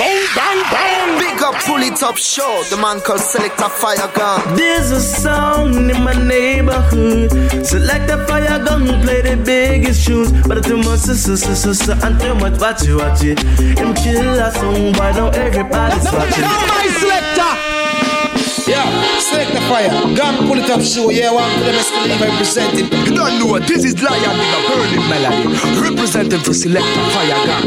[0.00, 1.18] Bang, bang, bang.
[1.20, 2.62] Big up, pull it up, show.
[2.70, 4.56] The man called Selector Fire Gun.
[4.56, 7.30] There's a song in my neighborhood.
[7.66, 10.32] Select a fire gun, play the biggest tunes.
[10.48, 13.40] But too much, sister, sister, sister, and too much, watch it, watch it.
[13.76, 16.44] Him kill a song, why don't everybody's watching?
[16.48, 17.52] Now my selector.
[18.70, 19.90] Yeah, select the fire.
[20.14, 21.10] Gun pull it up show.
[21.10, 22.86] Yeah, one for them escalator representing.
[23.06, 25.46] You don't know what this is Lion with a burning melody.
[25.78, 27.66] Representing for Selector Fire Gang.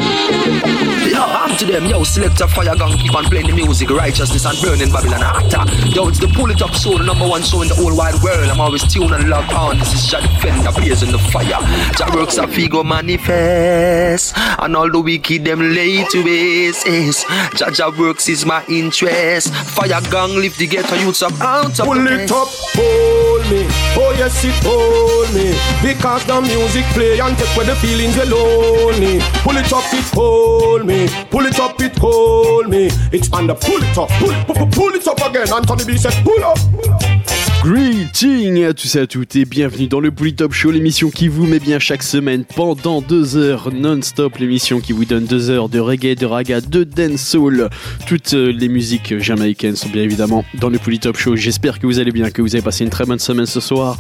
[1.08, 4.58] Yo, I'm to them, yo, Selector Fire Gang, keep on playing the music, righteousness and
[4.62, 5.64] burning Babylon actor.
[5.90, 8.16] Yo, it's the pull it up show, the number one show in the whole wide
[8.24, 8.50] world.
[8.50, 9.78] I'm always tuned and locked on.
[9.78, 11.62] This is Jah Defender, blazing the fire.
[11.96, 17.28] Jah works a figo manifest, and all the wicked them lay to waste.
[17.56, 19.54] Jah Jah works is my interest.
[19.54, 23.68] Fire Gang lift the ghetto youths up out of Pull it up, hold me.
[23.96, 25.54] Oh yes, it hold me.
[25.86, 29.20] Because the music play and take away the feelings you're lonely.
[29.46, 31.08] Pull it up, it hold me.
[31.30, 32.90] Pull it up, it hold me.
[33.12, 35.54] It's on the pull it up, pull, pull, pull it up again.
[35.54, 37.33] Anthony B said, pull up, pull up.
[37.64, 41.30] Greeting à tous et à toutes et bienvenue dans le Bully Top Show, l'émission qui
[41.30, 45.70] vous met bien chaque semaine pendant deux heures non-stop, l'émission qui vous donne deux heures
[45.70, 47.70] de reggae, de raga, de dancehall.
[48.06, 51.38] Toutes euh, les musiques jamaïcaines sont bien évidemment dans le Bully Top Show.
[51.38, 53.96] J'espère que vous allez bien, que vous avez passé une très bonne semaine ce soir.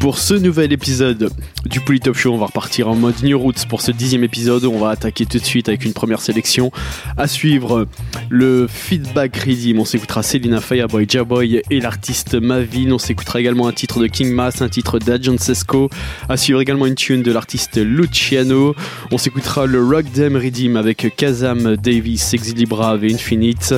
[0.00, 1.30] Pour ce nouvel épisode
[1.66, 4.64] du Bully Top Show, on va repartir en mode New Roots pour ce dixième épisode.
[4.64, 6.72] On va attaquer tout de suite avec une première sélection.
[7.18, 7.86] À suivre
[8.30, 9.80] le feedback redeem.
[9.80, 13.01] On s'écoutera Selina Fireboy, Jaboy et l'artiste Mavin.
[13.02, 15.90] S'écoutera également un titre de King Mass, un titre d'Agent Sesco.
[16.28, 18.74] À suivre également une tune de l'artiste Luciano.
[19.10, 23.74] On s'écoutera le Rock Dem Redeem avec Kazam Davis, Exili Brave et Infinite.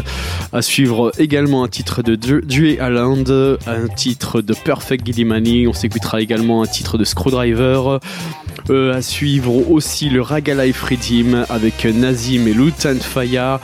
[0.53, 5.67] À suivre également un titre de Dre Island, un titre de Perfect Gillimani.
[5.67, 7.99] On s'écoutera également un titre de Screwdriver.
[8.71, 13.61] Euh, à suivre aussi le Raga Life Redeem avec Nazim et Lutan Faya.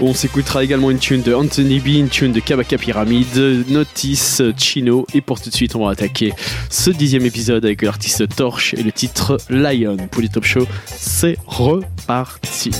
[0.00, 5.03] On s'écoutera également une tune de Anthony B, une tune de Kabaka Pyramid, Notice, Chino.
[5.12, 6.32] Et pour tout de suite, on va attaquer
[6.70, 9.96] ce dixième épisode avec l'artiste Torche et le titre Lion.
[10.10, 12.70] Pour les Top Show, c'est reparti.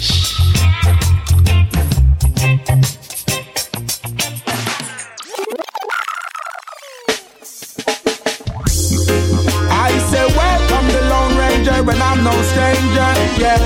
[11.87, 13.59] And I'm no stranger, yeah.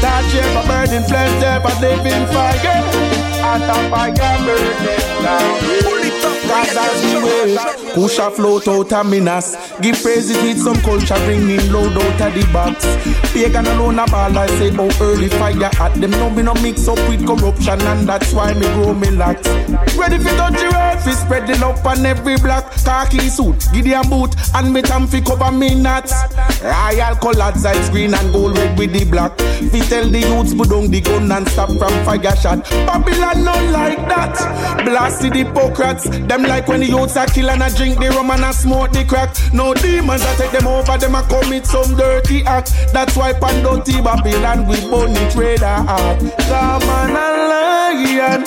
[0.00, 2.80] That shape of burning flesh, but living fire.
[3.42, 5.99] At a fire burning down.
[6.50, 9.56] Pull it up, Cause as we wave, push a float out of Minas.
[9.80, 12.84] Give praise praises with some culture, bringing load out of the box.
[13.32, 16.10] Pagan alone a ball, I say, oh, early fire at them.
[16.10, 19.46] No, me no mix up with corruption, and that's why me grow me lax.
[19.96, 22.72] Ready for touch your earth, fi spread the love on every block.
[22.84, 26.12] Khaki suit, Gideon boot, and me tam fi cover me nuts.
[26.62, 29.38] Royal colored sides, green and gold red with the black.
[29.38, 32.64] Fi tell the youths, put down the gun and stop from fire shot.
[32.86, 34.84] Babylon not like that.
[34.84, 38.44] Blasted hypocrites, them like when the youths are kill and a drink the rum and
[38.44, 39.34] a smoke the crack.
[39.52, 42.72] No demons I take them over, them a commit some dirty act.
[42.92, 46.18] That's why Pandoti Babylon burn it red hot.
[46.48, 48.44] Come on a lion,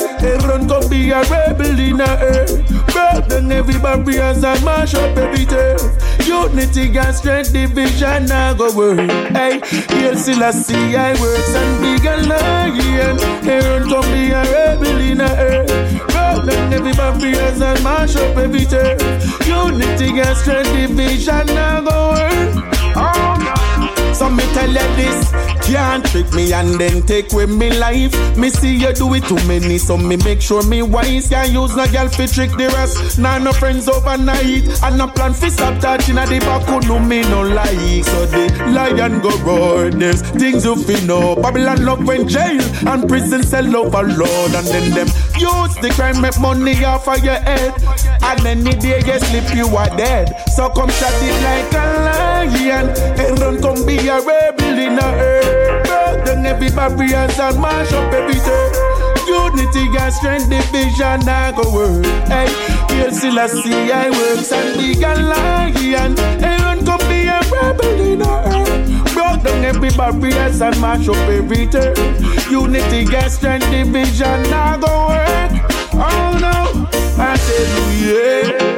[0.47, 2.67] run come be a rebel in a earth.
[2.93, 5.81] Break down every barriers and mash up every turf.
[6.25, 9.09] Unity and strength, division now go work.
[9.31, 13.17] Hey, here still I see I works and big a lion.
[13.45, 16.12] Run come be a rebel in a earth.
[16.33, 18.99] Break down every barriers and mash up every turf.
[19.45, 22.73] Unity and strength, division now go work.
[22.95, 23.72] Oh no.
[24.13, 25.31] So me tell you this,
[25.65, 28.13] can't trick me and then take away me life.
[28.37, 31.29] Me see you do it too many, so me make sure me wise.
[31.29, 33.17] Can't use no girl fi trick the rest.
[33.17, 36.63] Nah no friends overnight, and no plan fi stop touching at the back.
[36.87, 39.89] Know me no like, so the lion go roar.
[39.89, 41.35] There's things you fi know.
[41.35, 45.07] Babylon love when jail and prison cell overload, and then them
[45.37, 47.73] use the crime make money off of your head.
[48.21, 50.33] And any day you sleep, you are dead.
[50.51, 55.05] So come shut it like a lion, and run come be a rebel in a
[55.05, 55.87] earth.
[55.87, 58.71] Break down every barriers and mash up everything.
[59.27, 62.05] Unity and strength, division, I go work.
[62.27, 62.49] Hey,
[62.93, 66.17] here still I see I works and big a lion.
[66.19, 69.13] And run come be a rebel in a earth.
[69.13, 71.95] Broke down every barriers and mash up everything.
[72.51, 75.51] Unity and strength, division, I go work.
[75.95, 76.87] Oh no,
[77.17, 77.35] I
[77.73, 78.73] you, yeah.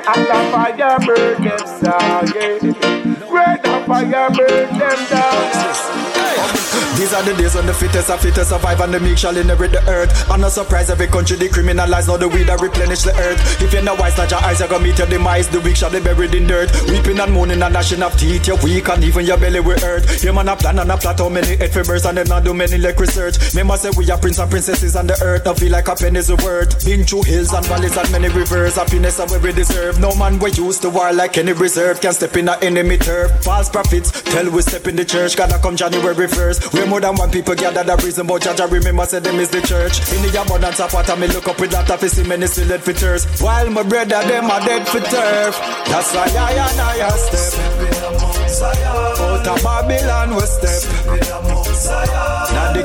[0.06, 3.32] I got fire burn them down, yeah.
[3.32, 6.89] Red and fire burn them down.
[7.00, 9.72] These are the days when the fittest are fittest survive and the meek shall inherit
[9.72, 10.12] the earth.
[10.28, 13.40] I'm not surprised every country decriminalize now the weed that replenish the earth.
[13.62, 15.48] If you're not wise, not your eyes, you're gonna meet your demise.
[15.48, 16.68] The weak shall be buried in dirt.
[16.92, 18.46] Weeping and moaning and gnashing of teeth.
[18.46, 20.04] You're weak and even your belly will hurt.
[20.22, 22.44] You man a plan and a plot how many head for birds and them not
[22.44, 23.54] do many like research.
[23.56, 25.44] Me must say we are prince and princesses on the earth.
[25.44, 26.84] Don't feel like a penny's worth.
[26.84, 28.76] Been through hills and valleys and many rivers.
[28.76, 29.98] Happiness and where we deserve.
[30.00, 33.32] No man we used to war like any reserve can step in a enemy turf.
[33.42, 35.34] False prophets tell we step in the church.
[35.34, 36.74] Gotta come January 1st.
[36.74, 38.60] We're more than one people gather the reason judge.
[38.60, 40.00] I remember said them is the church.
[40.12, 42.92] In the abundance of water me look up with that see many still dead for
[42.92, 43.40] turf.
[43.40, 45.54] While my brother them are dead for turf.
[45.86, 47.54] That's why I and I a step.
[49.22, 50.82] Out of Babylon we step.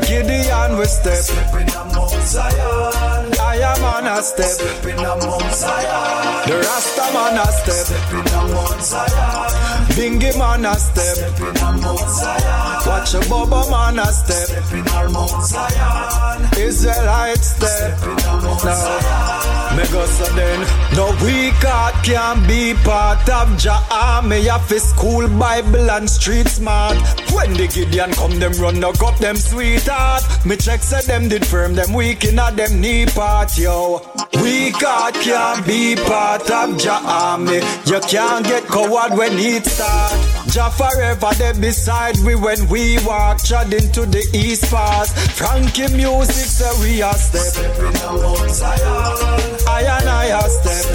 [0.07, 1.17] Gideon we step.
[1.17, 3.33] Stepping on Mount Zion.
[3.41, 4.45] I am on a step.
[4.45, 6.47] Stepping on Mount Zion.
[6.47, 7.85] The Rasta man a step.
[7.85, 9.85] Stepping on Mount Zion.
[9.97, 11.15] Bingy man a step.
[11.15, 12.87] Stepping on Mount Zion.
[12.87, 14.47] Watch a Boba man a step.
[14.47, 16.49] Stepping on Mount Zion.
[16.57, 17.97] Israelite step.
[17.97, 19.44] Stepping on Mount Zion
[19.75, 20.59] me go so then.
[20.95, 24.43] No weak heart can be part of Jah army.
[24.45, 26.97] Have a school Bible and street smart.
[27.31, 30.23] When the Gideon come, them run knock up them sweetheart.
[30.45, 34.01] Me check say them did firm, them weak in a them knee part, yo.
[34.41, 37.59] Weak heart can be part of Jah army.
[37.85, 40.13] You can't get coward when it start.
[40.47, 45.11] Jah forever they beside we when we walk, trod into the east pass.
[45.37, 49.64] Frankie music say we are stepping a step.
[49.67, 50.85] I and I a step.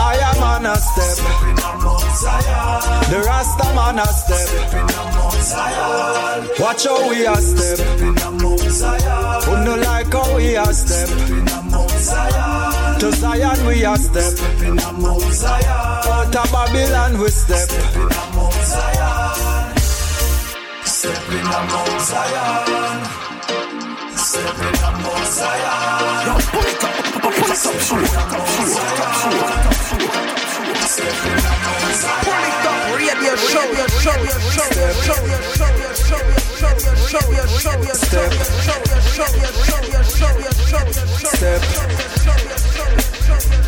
[0.00, 1.18] I am on a step.
[3.10, 4.48] The Rasta man a step.
[6.60, 7.78] Watch how we a step.
[9.44, 11.08] Who no like how we a step.
[13.00, 14.34] To Zion we a step.
[16.06, 17.68] Out of Babylon we step.
[20.84, 23.27] Step in a Mount Zion.
[24.28, 26.28] Step in a Mount Zion.
[26.28, 29.48] Yo, pull it up, pull it up, pull it up, pull it up, pull it
[29.48, 29.72] up.
[30.84, 32.20] Step in a Mount Zion.
[32.28, 36.20] Pull it up, radio show, your show, your show, your show, your show, your show,
[36.28, 38.36] your show, your show, your show, your
[39.00, 40.84] show, your show, your show, your show, your show,
[42.28, 42.68] your
[43.48, 43.67] show.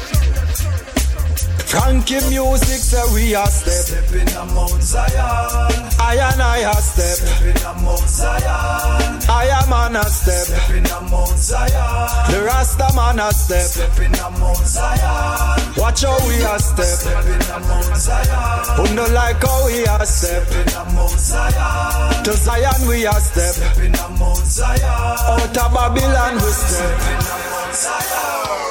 [1.67, 3.73] Frankie music say we a step.
[3.73, 5.91] Step in a Mount Zion.
[6.01, 7.17] I and I a step.
[7.19, 9.21] Step in a Mount Zion.
[9.29, 10.47] I am on a step.
[10.47, 12.33] Step in a Mount Zion.
[12.33, 13.63] The Rasta man a step.
[13.63, 15.75] Step in a Mount Zion.
[15.77, 16.87] Watch how we a step.
[16.87, 18.77] Step in a Mount Zion.
[18.77, 20.47] Who no like how we a step.
[20.47, 22.25] Step in a Mount Zion.
[22.25, 23.55] To Zion we a step.
[23.55, 24.83] Step in a Mount Zion.
[24.83, 26.99] Out of Babylon we step.
[26.99, 28.70] Step in a Mount Zion.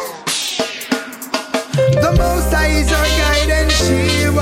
[1.80, 4.36] The Most High is our guide and shield.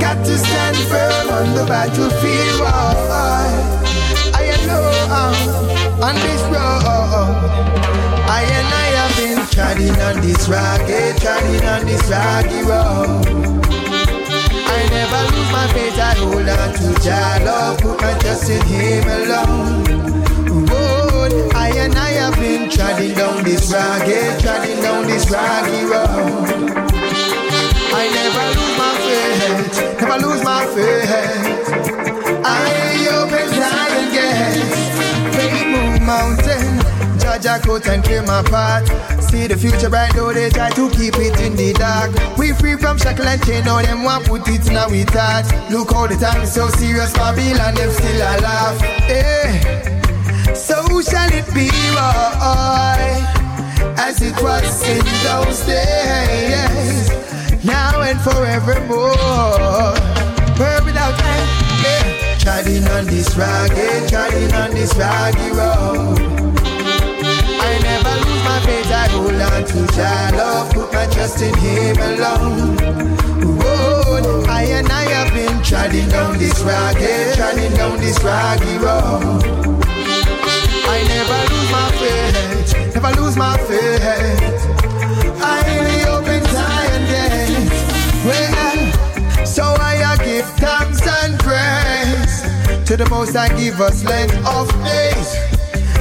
[0.00, 2.60] Got to stand firm on the battlefield.
[4.34, 4.84] I know
[6.02, 7.36] on this road.
[8.28, 13.24] I and I have been treading on this rugged, treading on this rocky road.
[14.68, 18.62] I never lose my faith, I hold on to Jah love, put my trust in
[18.66, 19.84] Him alone.
[20.68, 20.85] I
[22.26, 26.74] have been treading down this rugged, treading down this rocky road.
[27.94, 31.10] I never lose my faith, never lose my faith.
[32.44, 36.78] I open Zion gates, faith move mountain.
[37.22, 38.86] Jaja coat and clear my path.
[39.22, 42.10] See the future bright though they try to keep it in the dark.
[42.36, 45.52] We free from shackle and chain, now them want put it in our thoughts.
[45.70, 48.80] Look how the time so serious, Babylon them still a laugh.
[48.80, 50.05] Hey.
[50.54, 53.02] So shall it be, boy,
[53.98, 57.10] as it was in those days,
[57.64, 59.94] now and forevermore.
[60.58, 61.48] Word without end,
[61.82, 62.26] yeah.
[62.96, 66.18] On this rugged, treading on this rocky road.
[67.68, 71.54] I never lose my faith, I hold on to Jah love, put my trust in
[71.58, 72.78] Him alone.
[74.48, 79.66] I and I have been treading down this rugged, treading down this rocky road.
[80.88, 84.40] I never lose my faith, never lose my faith.
[85.42, 87.80] I only open Zion gates.
[88.26, 92.42] Well, so I give thanks and praise
[92.86, 95.28] to the Most I give us length of days.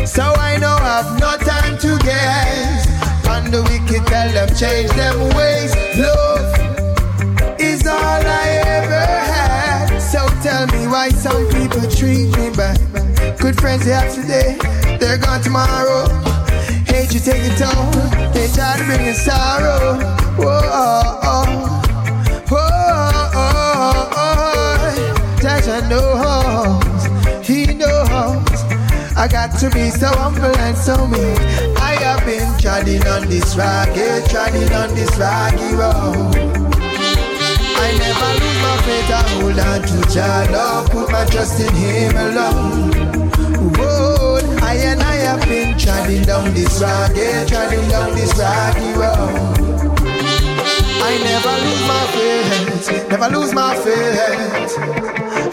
[0.09, 2.87] So I know I've no time to guess.
[3.27, 5.75] And the wicked tell them change them ways.
[5.97, 9.99] Love is all I ever had.
[9.99, 13.04] So tell me why some people treat me bad.
[13.39, 14.57] Good friends they have today,
[14.99, 16.07] they're gone tomorrow.
[16.85, 17.91] Hate you take a toll,
[18.33, 19.99] they try to bring in sorrow.
[20.37, 21.45] Whoa, oh, oh.
[22.49, 25.37] Whoa, oh, oh, oh.
[25.39, 28.63] Tasha knows, he knows.
[29.17, 31.37] I got to be so humble and so mean.
[31.77, 36.35] I have been treading on this rocky, treading on this rocky road.
[37.77, 40.47] I never lose my faith, I hold on to Jah.
[40.51, 43.24] Love, put my trust in Him alone.
[44.75, 49.95] I and I have been treading down this rocky, treading down this rocky road.
[50.99, 54.75] I never lose my faith, never lose my faith.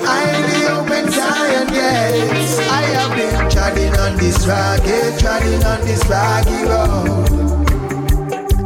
[0.02, 2.58] I am the open Zion gates.
[2.58, 7.62] I have been treading on this rocky, treading on this rocky road.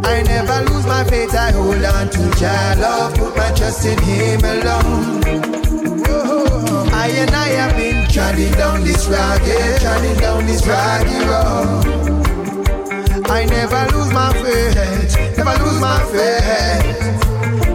[0.06, 3.98] I never lose my faith, I hold on to Jah love, put my trust in
[3.98, 5.20] Him alone.
[6.00, 6.56] Whoa.
[6.92, 11.84] I and I have been treading down this rocky, treading down this rocky road.
[13.28, 16.96] I never lose my faith, never lose my faith.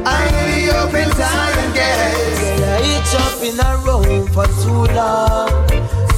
[0.04, 2.42] I the open time gates.
[2.90, 5.68] It's up in a room for too long,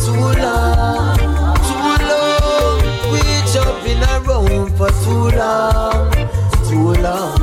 [0.05, 1.17] too long,
[1.67, 2.79] too long.
[3.11, 3.19] We
[3.59, 6.11] up in a room for too long,
[6.69, 7.42] too long.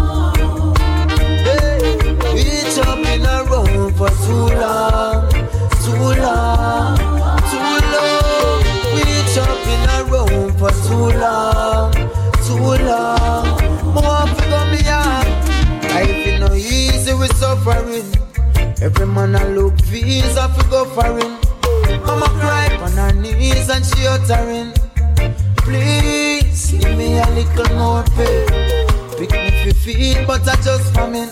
[18.82, 21.36] Every man a look visa fi go foreign.
[22.06, 24.72] Mama cry on her knees and she uttering.
[25.56, 28.46] Please give me a little more pay.
[29.18, 31.28] Pick me fi feed, but I just famine.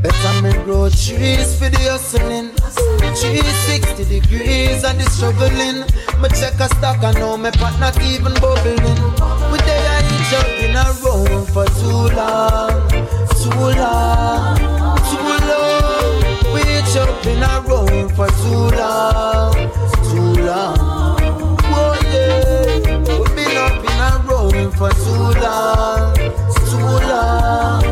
[0.00, 2.50] Better me grow trees for the hustling.
[2.54, 5.82] 360 degrees and the struggling.
[6.22, 8.78] Me check a stock and know me pot not even bubbling.
[10.20, 12.88] Each up in a room for too long,
[13.42, 14.79] too long.
[16.90, 19.54] Each up in a room for too long,
[20.10, 20.76] too long.
[21.70, 26.16] Oh yeah, we been up in a room for too long,
[26.66, 27.82] too long,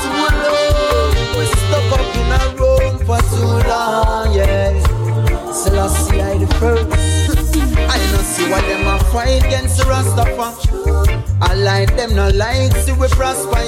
[0.00, 1.12] too long.
[1.36, 4.72] We stuck up in a room for too long, yeah.
[5.52, 7.58] Selassie I the first.
[7.76, 11.05] I don't see why them a fight against Rastafari.
[11.40, 13.60] I like them no like see we prosper.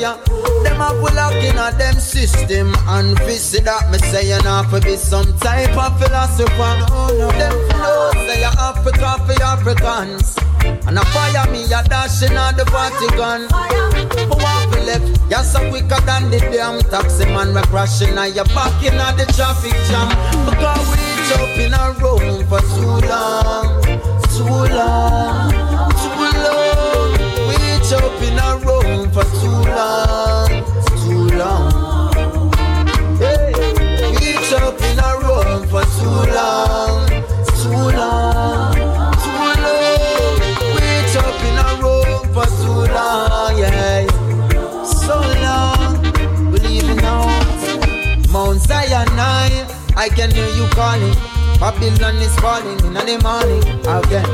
[0.65, 4.71] Them a pull up in a them system and visit that me say you not
[4.71, 6.73] for be some type of philosopher.
[6.89, 7.29] No, no.
[7.31, 10.37] Them know say you Africa for Africans.
[10.87, 13.49] And a fire me a dashing at the Vatican.
[14.29, 17.55] But walk we left, you're so quicker than the damn taxi man.
[17.55, 20.09] We crashing at your back in the traffic jam.
[20.49, 23.83] Because we jump in a room for too long,
[24.33, 26.68] too long, too long.
[36.37, 37.09] Long,
[37.61, 38.75] too long,
[39.23, 40.35] too long.
[40.75, 44.07] We jump in a room for too long, yeah.
[44.85, 46.03] So long,
[46.53, 48.29] believe it not.
[48.31, 51.15] Mount Zion, I, I can hear you calling.
[51.59, 54.29] Babylon is falling in the morning again.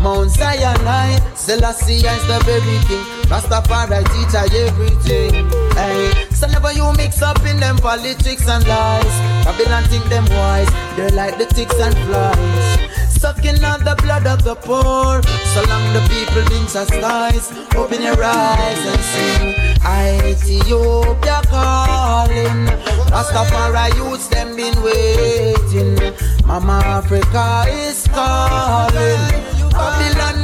[0.00, 3.04] Mount Zion, I, Selassie is the very king.
[3.28, 5.50] Rastafari teach I everything.
[5.74, 6.12] Hey,
[6.48, 9.16] never you mix up in them politics and lies.
[9.44, 12.84] Babylon think them wise, they're like the ticks and flies.
[13.24, 15.22] Sucking on the blood of the poor.
[15.54, 17.52] So long the people being chastised.
[17.74, 19.64] Open your eyes and sing.
[19.84, 22.66] Ethiopia calling.
[23.08, 25.96] Rastafari youths them been waiting.
[26.44, 29.24] Mama Africa is calling.
[29.72, 30.43] Babylon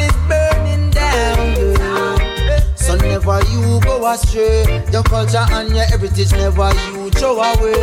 [3.21, 4.65] never you go astray.
[4.93, 7.75] Your culture and your heritage never you throw away.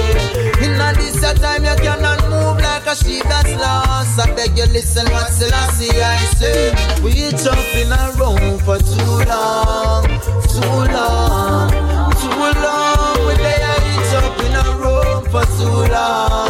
[0.61, 4.19] In a this time you cannot move like a sheep that's lost.
[4.19, 6.73] I beg you listen what Selassie I say.
[7.03, 10.05] We jump in a room for too long,
[10.49, 11.69] too long,
[12.17, 13.17] too long.
[13.27, 16.46] We there each up in a room for too long,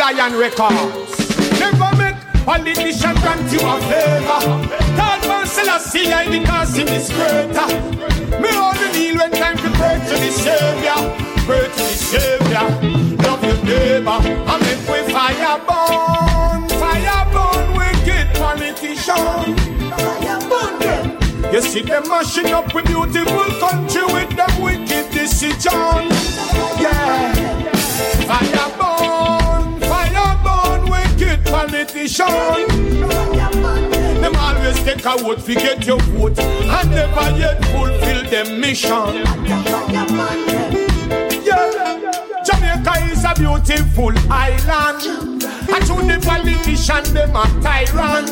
[0.00, 1.12] Lion Records.
[1.60, 2.16] Never make
[2.46, 4.40] politician grant you a favor.
[4.96, 7.68] God man Selassie I because him is greater.
[8.40, 10.96] Me only deal when time to pray to the Savior.
[11.44, 12.66] Pray to the Savior.
[13.26, 14.18] Love your neighbor.
[14.50, 16.60] And make we fire burn.
[16.80, 19.54] Fire burn wicked politician.
[20.00, 21.52] Fire burn.
[21.52, 26.08] You see them mashing up with beautiful country with them wicked decision.
[26.80, 27.79] Yeah.
[31.60, 32.26] Politician.
[34.20, 39.24] Them always take a vote to get your vote and never yet fulfill them mission.
[41.44, 42.00] Yeah.
[42.44, 45.02] Jamaica is a beautiful island.
[45.72, 48.30] And to the politician, them a tyrant.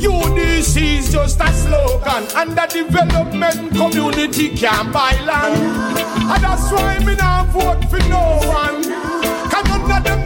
[0.00, 5.62] UDC is just a slogan, and the development community can't buy land.
[6.32, 8.82] And that's why me not vote for no one.
[9.50, 10.21] Cause none of them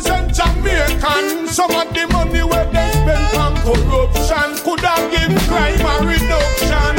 [0.00, 1.48] represent Jamaican.
[1.48, 6.96] Some of the money where they spend on corruption could have give crime a reduction.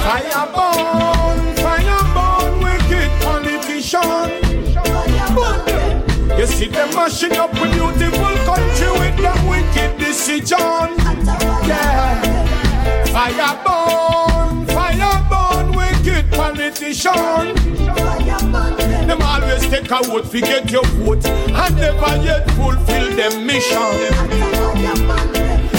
[0.00, 4.30] Fire burn, fire burn, wicked politician.
[6.38, 10.96] You see them mashing up a beautiful country with them wicked decision.
[11.66, 13.04] Yeah.
[13.06, 14.29] Fire
[16.90, 17.54] politician.
[19.06, 23.78] Them always take a vote, forget your vote, and never yet fulfill them mission.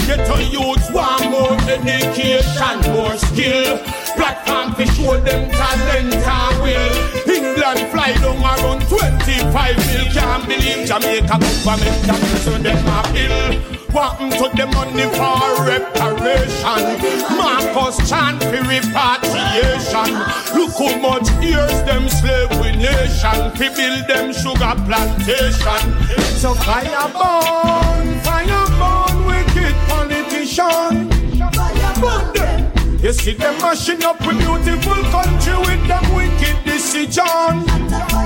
[0.07, 3.77] Get a youth want more education, more skill.
[4.15, 7.33] Platform to show them talent and will.
[7.33, 10.05] England fly down around 25 mil.
[10.13, 13.80] Can't believe Jamaica government that so them a bill.
[13.93, 16.81] Want to the money for reparation.
[17.35, 20.15] Marcus chant for repatriation.
[20.55, 23.51] Look how much years them slave with nation.
[23.51, 25.83] To build them sugar plantation.
[26.39, 31.09] So fire burn, fire burn, wicked politician.
[31.99, 32.71] Burn them.
[33.03, 37.65] You see them mashing up a beautiful country with them wicked decision.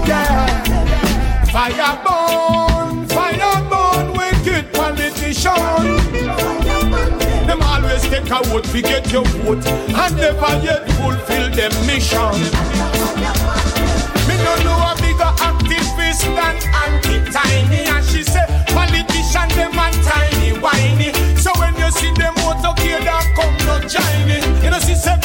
[0.06, 0.46] Yeah.
[1.52, 4.85] Fire burn, fire burn, wicked politician.
[7.46, 9.66] Them always take a vote to get your vote.
[9.68, 12.32] And never yet fulfill them mission.
[14.28, 17.86] Me no know a bigger activist than Auntie Tiny.
[17.86, 21.12] And she say politician them and tiny whiny.
[21.36, 25.18] So when you see them motorcade come no join it You know she say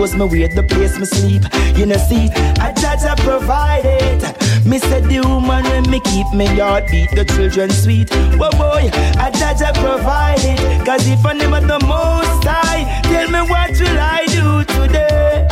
[0.00, 1.42] clothes me wear, the place me sleep.
[1.76, 4.22] You know, see, I judge I provide it.
[4.64, 8.08] Me said the woman when me keep me yard beat, the children sweet.
[8.40, 8.88] Whoa boy,
[9.20, 10.86] I judge I provide it.
[10.86, 15.46] Cause if I never the most high, tell me what will I do today?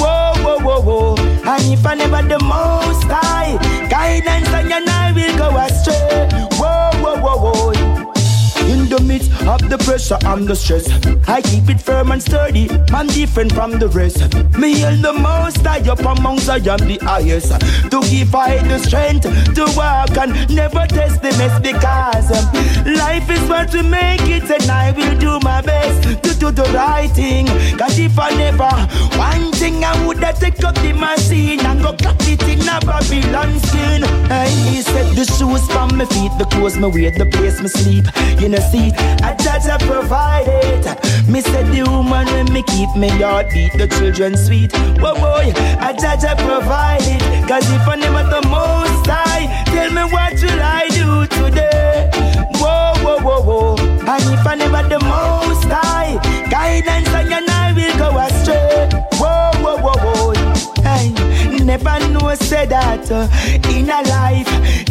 [0.00, 1.14] Whoa, whoa, whoa, whoa.
[1.46, 3.54] And if I never the most high,
[3.88, 6.28] guidance and I will go astray.
[6.58, 8.01] Whoa, whoa, whoa, whoa.
[8.72, 10.88] In the midst of the pressure and the stress,
[11.28, 12.68] I keep it firm and sturdy.
[12.90, 14.34] Man different from the rest.
[14.56, 17.52] Me hail the most high up amongst I am the highest.
[17.90, 23.28] To give I the strength to walk and never test the mess because um, life
[23.28, 27.10] is what we make it, and I will do my best to do the right
[27.10, 27.46] thing.
[27.76, 28.72] Cause if I never
[29.18, 32.80] one thing, I would have take up the machine and go cut it in a
[32.80, 34.04] Babylon skin.
[34.32, 37.68] And he said the shoes from my feet, the clothes me wear, the place me
[37.68, 38.06] sleep.
[38.40, 39.52] You know, see, I judge
[39.86, 40.84] provide it.
[41.28, 44.72] Me said the woman when me keep me yard beat, the children sweet.
[45.00, 47.48] Whoa, boy, I judge I provide it.
[47.48, 48.81] Cause if I never the most
[61.82, 63.28] never know say that uh,
[63.70, 64.48] in a life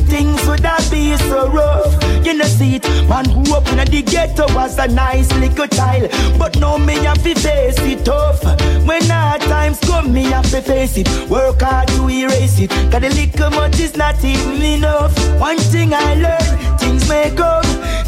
[0.08, 1.94] things would have be so rough.
[2.26, 6.12] You know see it, man who up in the ghetto was a nice little child,
[6.38, 8.44] but now me have to face it tough.
[8.86, 11.08] When hard times come, me have to face it.
[11.30, 15.14] Work hard to erase it, cause the little much is not even enough.
[15.40, 17.62] One thing I learned, things may go,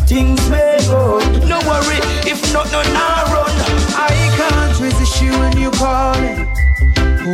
[0.05, 1.19] things may go.
[1.47, 3.55] No worry, if not, no, I run.
[3.95, 6.53] I can't resist you when you calling.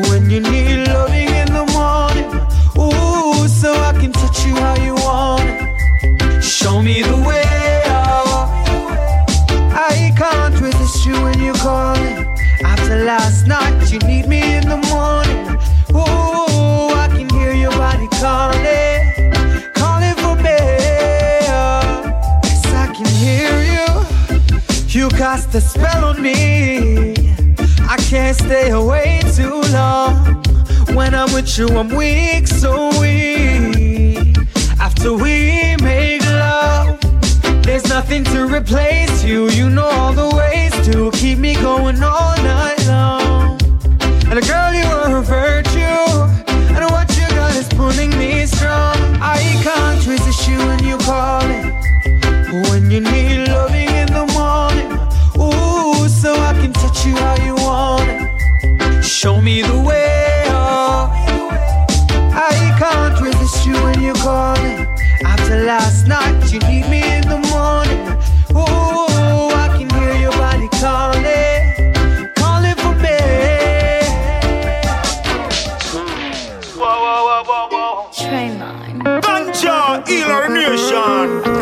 [0.09, 1.28] When you need loving in
[1.59, 2.29] the morning.
[2.77, 6.41] Ooh, so I can touch you how you want it.
[6.41, 7.83] Show me the way.
[7.87, 8.47] oh.
[9.73, 12.27] I can't resist you when you call it
[12.63, 15.41] After last night, you need me in the morning.
[15.91, 19.33] Ooh, I can hear your body calling,
[19.73, 20.59] calling for me.
[21.59, 23.87] Oh, Yes, I can hear you.
[24.87, 27.15] You cast a spell on me.
[27.93, 30.48] I can't stay away too long.
[30.95, 34.37] When I'm with you, I'm weak, so weak.
[34.79, 36.99] After we make love,
[37.63, 39.49] there's nothing to replace you.
[39.49, 43.59] You know all the ways to keep me going all night long.
[44.29, 45.79] And girl, you are a virtue.
[46.75, 48.97] And what you got is pulling me strong.
[49.21, 51.73] I can't resist you when you call it.
[52.69, 54.91] When you need loving in the morning.
[55.37, 59.03] Ooh, so I can touch you how you want it.
[59.03, 59.98] Show me the way.
[64.29, 65.25] You when you call it.
[65.25, 68.07] After last night, you need me in the morning.
[68.51, 71.93] Ooh, I can hear your body calling,
[72.35, 73.19] calling for me.
[76.77, 78.09] Whoa, whoa, whoa, whoa, whoa.
[78.11, 79.01] Trainline.
[79.21, 81.58] Ganja, healer nation.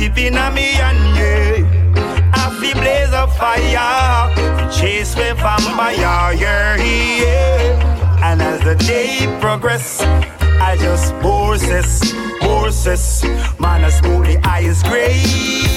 [0.00, 2.32] And a me and yeah.
[2.32, 8.22] I feel blaze of fire, to chase with vampire, yeah, yeah.
[8.22, 10.00] And as the day progress,
[10.60, 13.24] I just process, process.
[13.58, 15.20] Man, I smoke the eyes gray.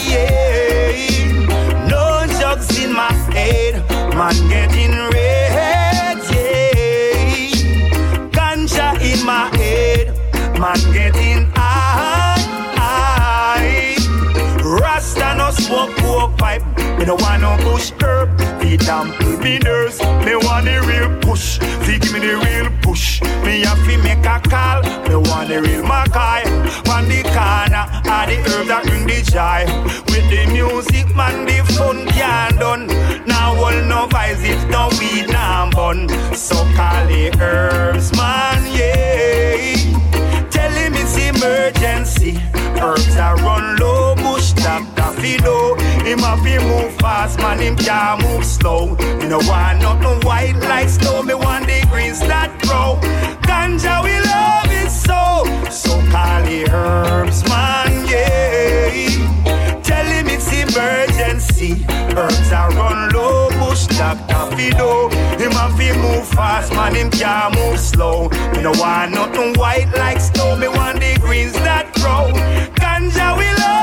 [0.08, 1.88] Yeah.
[1.88, 3.74] No drugs in my head,
[4.16, 6.18] man getting red.
[6.32, 7.60] Yeah.
[8.30, 10.14] Ganja in my head,
[10.60, 11.31] man getting
[15.72, 16.64] smoke coke pipe.
[16.98, 18.30] Me no want no bush herb.
[18.60, 19.08] Feed damn
[19.42, 20.00] me nerves.
[20.26, 21.60] Me want the real push.
[21.84, 23.22] Fi give me the real push.
[23.46, 24.82] Me have to make a call.
[25.08, 26.42] Me want the real Mackay.
[26.94, 29.64] On the corner, all the herb that bring the joy.
[30.12, 32.88] With the music, man, the fun can done.
[33.26, 36.10] Now all no vibes if no weed now bun.
[36.36, 40.11] So call the herbs, man, yeah.
[41.42, 42.38] Emergency.
[42.80, 45.74] Herbs are run low, bush doctor fido.
[46.06, 48.96] Him to move fast, man, him can't move slow.
[49.18, 53.00] Me no want nothing white like snow, me want the greens that grow.
[53.42, 59.11] Ganja we love it so, so call the herbs, man, yeah.
[60.72, 61.86] Emergency.
[62.16, 65.10] Herbs are run low, bush doctor fido.
[65.38, 68.30] Him have to move fast, man, him can't move slow.
[68.54, 72.32] Me no want nothing white like snow, me want the greens that grow.
[72.76, 73.81] Ganja we love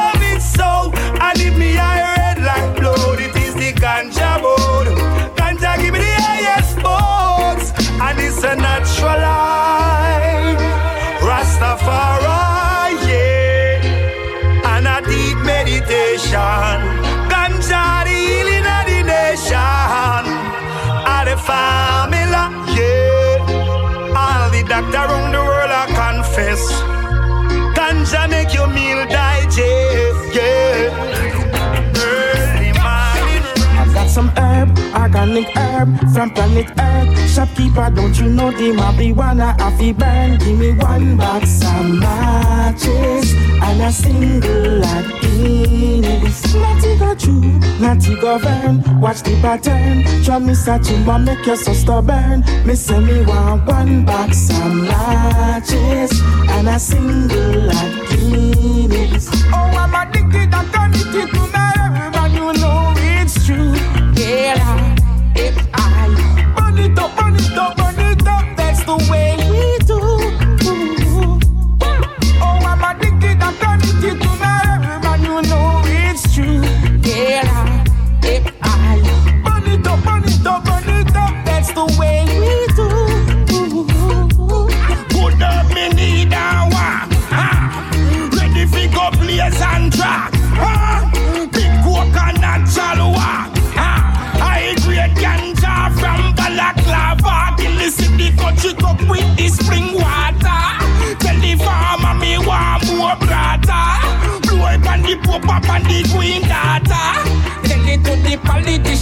[35.44, 37.30] herb from planet Earth.
[37.30, 40.38] Shopkeeper, don't you know the marijuana I fi burn?
[40.38, 44.82] Give me one box of matches and a single
[45.20, 46.54] Guinness.
[46.54, 49.00] Natty go true, natty go burn.
[49.00, 50.04] Watch the pattern.
[50.24, 52.44] Try me searching, but make you so stubborn.
[52.66, 56.20] Me say me want one box of matches
[56.50, 57.70] and a single
[58.10, 59.28] Guinness.
[59.52, 61.37] Oh, I'm addicted, I'm addicted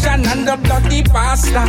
[0.07, 1.67] politician and the bloody pastor.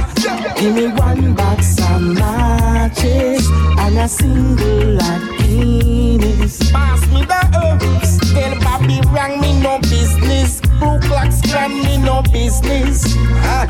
[0.60, 3.48] Give me one box of matches
[3.80, 6.72] and a single of Guinness.
[6.72, 8.34] Pass me the herbs.
[8.34, 10.62] Tell Bobby Rang me no business.
[10.80, 13.06] Blue clocks grand me no business.
[13.44, 13.68] Ah.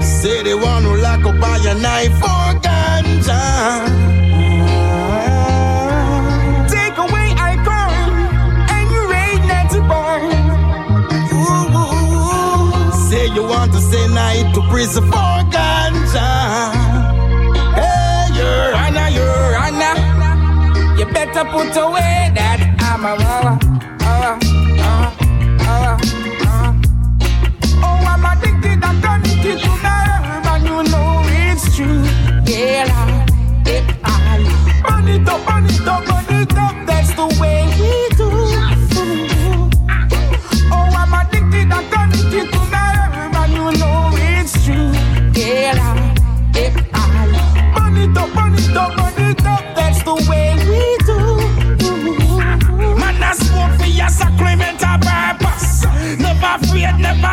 [0.00, 4.06] Say they want to lock up by your knife for ganja.
[13.36, 16.28] You want to say night to prison for ganja.
[17.76, 19.94] Hey, your honor, your honor.
[20.98, 23.60] You better put away that amawawa.
[24.00, 24.38] Uh,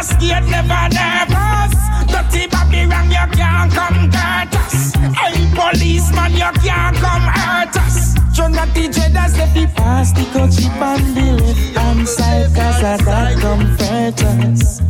[0.03, 1.73] scared, never nervous.
[2.11, 4.93] Dirty Babylon, you can't come hurt us.
[5.17, 8.13] Hey, policeman, you can't come hurt us.
[8.33, 13.39] Jonathan Jedas left the Pass the coach chip on the hand side Cause I got
[13.39, 14.81] comfort us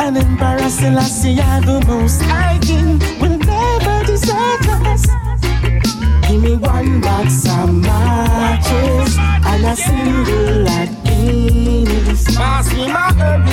[0.00, 5.06] And Emperor Selassie are the most I king Will never desert us
[6.26, 13.46] Give me one box of matches And a single of Guinness Pass me my herb.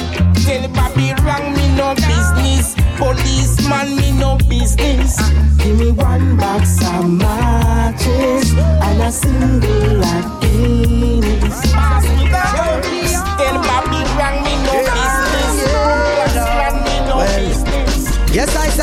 [0.43, 2.75] Tell Bobby wrong me no business.
[2.97, 5.17] Policeman me no business.
[5.57, 12.88] Give me one box of matches And a single of Guinness Pass me the herb.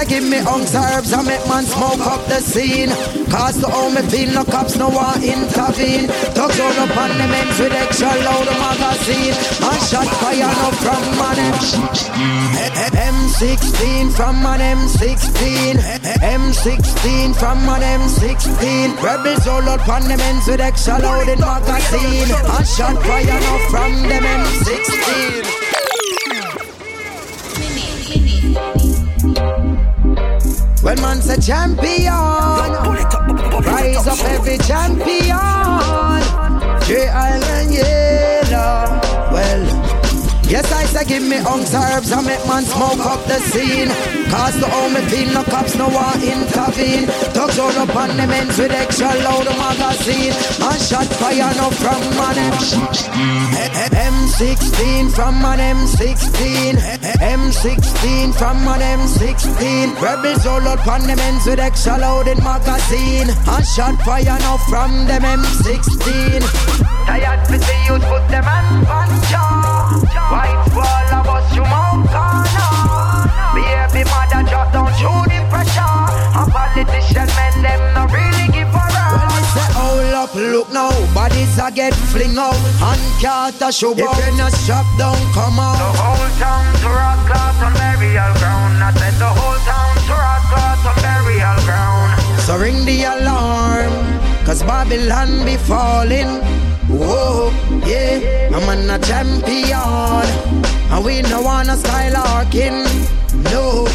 [0.09, 2.91] Give me unks herbs and make man smoke up the scene.
[3.31, 6.07] Cause to all me feel no cops no one intervene.
[6.35, 9.35] Tugs all up on the men's with extra loud magazine.
[9.63, 12.07] And shot fire no from an M16.
[12.95, 15.77] M16 from an M16.
[16.23, 19.03] M16 from an M16.
[19.03, 22.31] Rebels all up on the men's with extra loud in magazine.
[22.31, 25.66] And shot fire no from them M16.
[30.87, 32.13] When man say champion,
[33.67, 35.35] rise up every champion.
[36.87, 38.06] J Island Yellow.
[40.49, 43.91] Yes, I say give me unks herbs and make man smoke up the scene.
[44.31, 47.11] Cause to all me feel no cops no one intervene.
[47.77, 50.33] Up on the men's with extra loud magazine.
[50.63, 53.11] And shot fire no from an M16.
[53.91, 56.79] M16 from an M16.
[57.21, 60.01] M16 from an M16.
[60.01, 63.29] Rebels all up on the men's with extra loud magazine.
[63.47, 66.41] And shot fire no from them M16.
[67.05, 69.76] Tired to see you put them on puncher.
[80.57, 80.91] Look now.
[81.15, 82.57] Bodies a get fling out.
[82.81, 85.79] And can't a show If you not shop down, come out.
[85.79, 88.75] The whole town to rock out on burial ground.
[88.83, 92.11] I said the whole town to rock out on burial ground.
[92.43, 93.93] So ring the alarm,
[94.45, 96.41] cause Babylon be falling.
[96.89, 97.51] Whoa,
[97.85, 100.56] yeah, I'm on a champion.
[100.91, 102.87] And we no wanna skylarking.
[103.51, 103.87] No,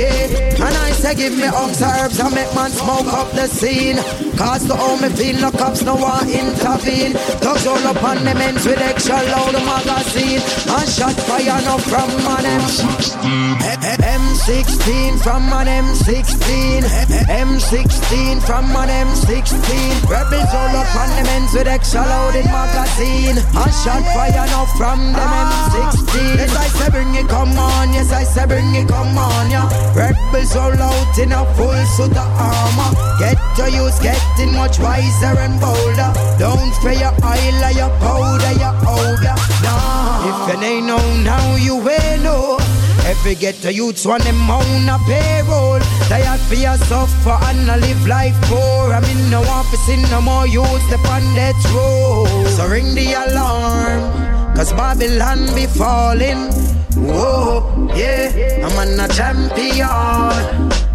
[0.00, 0.66] yeah.
[0.66, 3.96] And I say give me unks herbs and make man smoke up the scene.
[4.36, 7.12] Cause to all me feel no cops no one intervene.
[7.40, 10.40] Tugs all up on the men's with extra loud magazine.
[10.68, 13.60] And shot fire no from an M16.
[14.00, 16.82] M16 from an M16.
[17.28, 20.08] M16 from an M16.
[20.08, 23.36] Rebels all up on the men's with extra loaded magazine.
[23.36, 26.36] And shot fire no from them M16.
[26.36, 27.92] Yes, I say bring it, come on.
[27.92, 29.68] Yes, I say bring it, come on, yeah.
[29.94, 32.90] Rebels all out in a full suit of armor.
[33.18, 36.12] Get to use, getting much wiser and bolder.
[36.38, 39.34] Don't spray your oil or your powder, your older.
[39.62, 42.58] Nah, if you ain't know now, you will know.
[43.06, 45.80] Every ghetto youths want them on a payroll.
[46.08, 48.92] They have for your suffer and a live life poor.
[48.92, 52.46] I'm in no office in no more youths the that road.
[52.50, 56.79] So ring the alarm, cause Babylon be falling.
[57.00, 59.88] Whoa, yeah, I'm on a champion.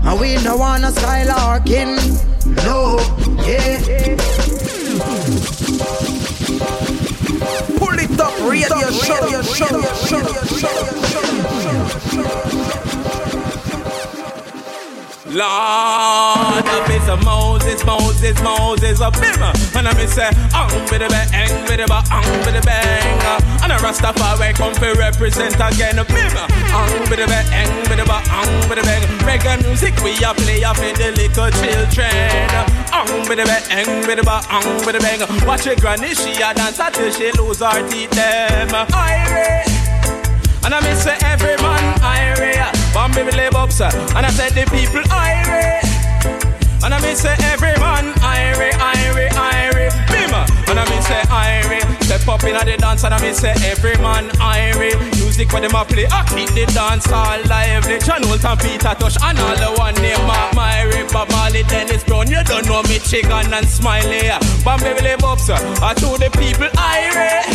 [0.06, 1.98] And we no wanna skylarking.
[2.64, 3.00] No,
[3.46, 3.80] yeah.
[7.78, 10.24] Pull it up, radio show, show, show,
[15.36, 19.44] Lord, I miss a Moses, Moses, Moses, a bim.
[19.76, 23.44] And I miss a ang with a bang, with a ang with a bang.
[23.60, 26.32] And a Rastafari come to represent again a bim.
[26.72, 29.04] Ang with a bang, with a ang with a bang.
[29.28, 32.48] Reggae music we a play up in the little children.
[32.96, 35.20] Ang with a bang, with a ang with a bang.
[35.46, 38.72] Watch your granny, she a dance until she lose her teeth them.
[38.72, 39.68] Irie.
[40.64, 42.75] And I miss every man irate
[43.06, 43.70] Bambi me live up
[44.18, 45.86] And I said the people irate
[46.82, 49.94] And I miss say every man irate, irate, irate
[50.66, 53.94] And I mean say Irie, step up in the dance and I mean say every
[54.02, 54.98] man Irie.
[55.22, 58.00] Music for them a play, I keep the dance all lively.
[58.00, 62.26] John Holton, Peter Tosh, and all the one named Mark Myrie, Bob Marley, Dennis Brown.
[62.26, 64.34] You don't know me, Chicken and Smiley.
[64.66, 67.46] Bam Beverly Bobs, I told the people Irie.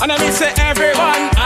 [0.00, 1.36] And I mean say everyone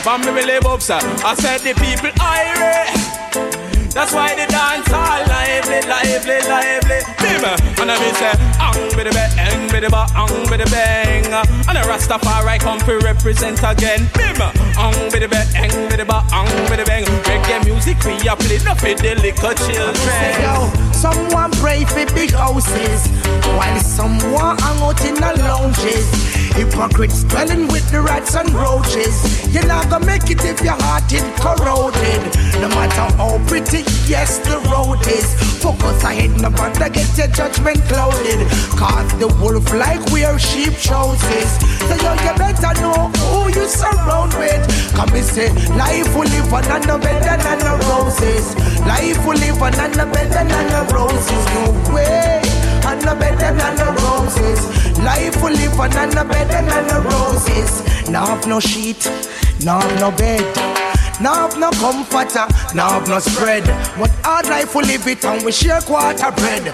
[0.00, 0.04] Irie.
[0.04, 3.69] Bam Beverly Bobs, I said the people Irie.
[3.92, 7.00] That's why the dance all lively, lively, lively.
[7.18, 7.44] Bim,
[7.82, 11.26] and I mean say, ang with the bang, with the ba, ang with the bang.
[11.26, 14.08] And the Rastafari come to represent again.
[14.14, 17.04] Bim, ang with the bang, with the ba, ang with the bang.
[17.26, 20.32] Reggae music we a play, no for the little children.
[20.38, 23.10] Yo, someone pray for big houses,
[23.58, 26.06] while someone hang out in the lounges.
[26.54, 29.48] Hypocrites dwelling with the rats and roaches.
[29.54, 32.20] You're not gonna make it if your heart is corroded.
[32.60, 35.28] No matter how pretty, yes, the road is.
[35.62, 38.40] Focus ahead, no matter get your judgment clouded.
[38.76, 41.50] Cause the wolf like where sheep chooses.
[41.86, 44.62] So yo, you better know who you surround with.
[44.94, 48.56] Come and say, life will live on and no better than the roses.
[48.86, 51.44] Life will live on and no better than the roses.
[51.54, 52.40] No way
[52.86, 54.98] and no better than the roses.
[54.98, 58.08] Life will live on and no better than the roses.
[58.08, 59.10] Now have no sheet,
[59.64, 60.89] now have no bed.
[61.20, 63.64] Now have no comforter, uh, now have no spread.
[63.98, 66.64] But hard life we live it and we share quarter bread.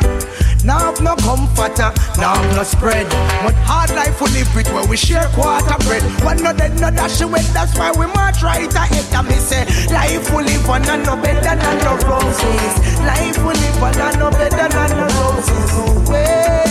[0.63, 3.09] Now have no comforter, uh, now have no spread.
[3.43, 6.03] But hard life we live it where we share quarter bread.
[6.23, 9.07] One no dead, no dash away, that's why we march right ahead.
[9.13, 12.73] And me say, life we live on and no better than the roses.
[13.03, 15.71] Life we live on and no better than the roses.
[15.75, 16.63] No way,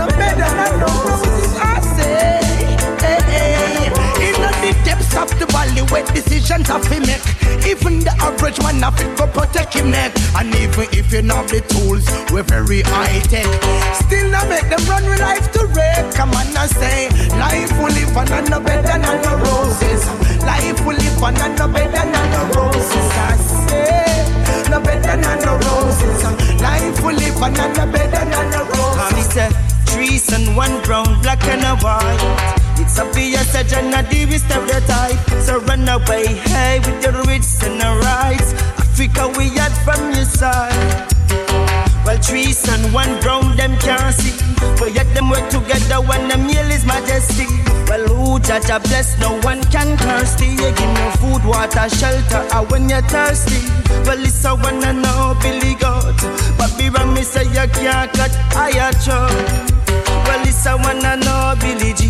[0.00, 1.71] no better than the roses.
[5.12, 7.22] Depths the valley where decisions have to make.
[7.68, 10.12] Even the average man have to protect him neck.
[10.36, 13.46] And even if you have the tools, we're very high tech.
[13.94, 16.14] Still not make them run with life to wreck.
[16.14, 20.02] Come on and say, life will live on and no better than the roses.
[20.42, 23.08] Life will live on and no better than the roses.
[23.20, 23.36] I
[23.68, 26.20] say, no better than the roses.
[26.60, 29.12] Life will live on and no better than the roses.
[29.14, 29.72] Me say eh?
[29.92, 32.71] trees and one brown, black and a white.
[32.92, 35.16] It's obvious that you're not the stereotype.
[35.40, 38.52] So run away, hey, with your wits and the rights.
[38.76, 40.76] Africa, we had from your side.
[42.04, 44.36] Well, trees and one brown, them can't see.
[44.76, 47.48] But yet them work together when the meal is majesty.
[47.88, 50.52] Well, who judge a bless, no one can curse thee.
[50.52, 53.64] You give no food, water, shelter, or when you're thirsty.
[54.04, 56.12] Well, it's a one and no Billy God.
[56.60, 58.92] But be me say you can't cut higher.
[60.28, 62.01] Well, it's a one and no Billy be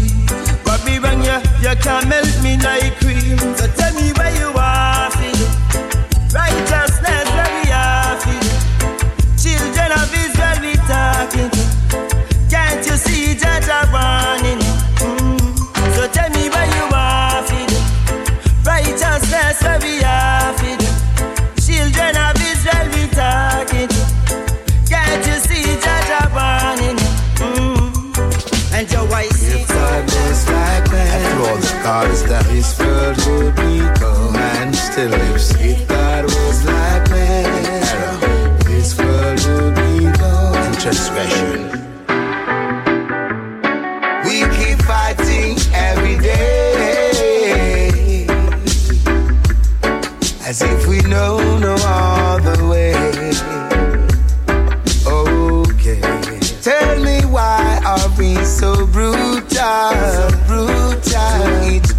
[1.02, 3.38] wrong, you, you can't melt me like cream.
[3.56, 4.12] So tell me
[31.92, 35.54] the scars that this world would become, still lives.
[35.60, 35.91] If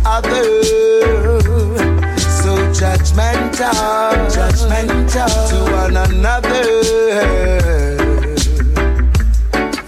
[0.06, 0.62] other,
[2.20, 6.64] so judgmental, judgmental to one another,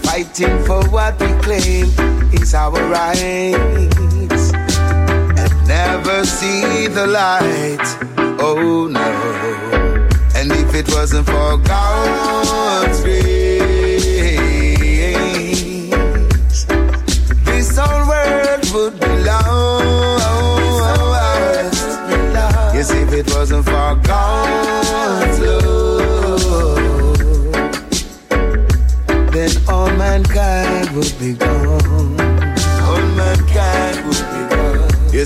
[0.04, 1.88] fighting for what we claim
[2.34, 3.56] is our right.
[5.38, 7.86] and never see the light.
[8.39, 9.36] Oh no.
[10.36, 13.94] And if it wasn't for God's grace,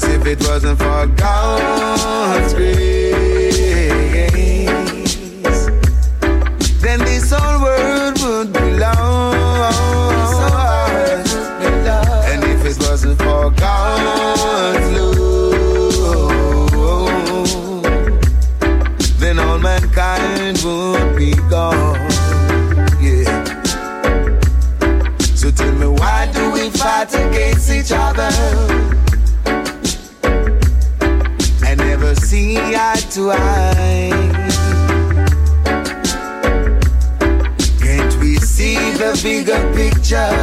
[0.02, 3.59] Yes, if it wasn't for God's grace,
[33.28, 34.11] eye?
[37.80, 40.36] Can't we see the bigger picture?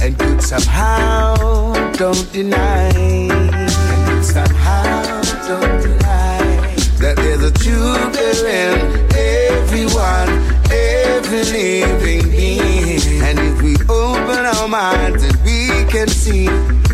[0.00, 1.34] And could somehow
[1.92, 2.90] don't deny,
[4.22, 6.38] somehow don't deny
[7.00, 8.74] that there's a truth in
[9.16, 10.28] everyone,
[10.70, 13.22] every living being.
[13.22, 16.48] And if we open our minds and we can see,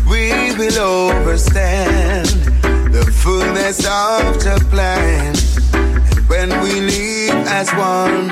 [0.09, 2.64] we will overstand
[2.95, 5.35] the fullness of the plan.
[5.73, 8.29] And when we live as one,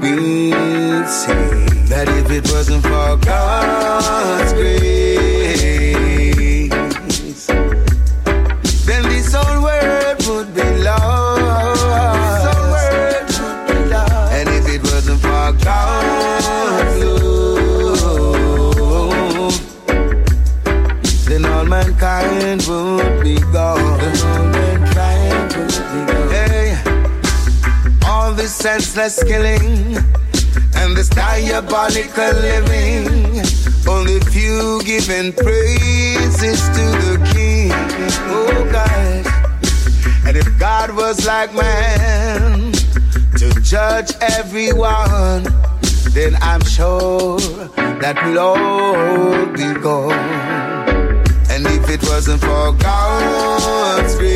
[0.00, 5.55] we'll see that if it wasn't for God's grace,
[28.66, 29.96] senseless killing
[30.74, 33.06] and this diabolical living.
[33.86, 37.70] Only few giving praises to the King.
[38.26, 39.24] Oh God.
[40.26, 42.72] And if God was like man
[43.38, 45.44] to judge everyone,
[46.10, 47.38] then I'm sure
[48.02, 50.12] that we'll all be gone.
[51.52, 54.35] And if it wasn't for God's grace,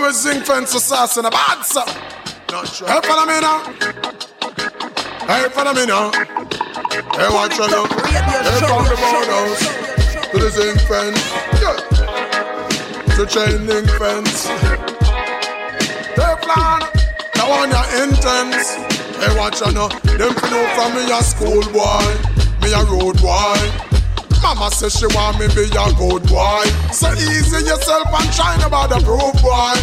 [0.00, 1.58] know we sing fence assassin a bad.
[2.50, 2.88] Not sure.
[2.88, 3.58] Hey, follow me now.
[5.26, 6.10] Hey, follow me now.
[6.12, 7.86] Hey, watch out now.
[8.04, 9.60] Hey, from the borders
[10.30, 11.24] to the zinc fence.
[11.62, 11.76] Yeah.
[13.16, 14.48] To chain link fence.
[16.16, 16.80] Teflon.
[17.36, 18.74] Now on your intense.
[19.16, 19.88] Hey, watch out now.
[19.88, 22.06] Them know from me a school boy.
[22.62, 23.85] Me a road boy.
[24.42, 26.64] Mama says she want me be a good boy.
[26.92, 29.76] So easy yourself and try no bother prove boy.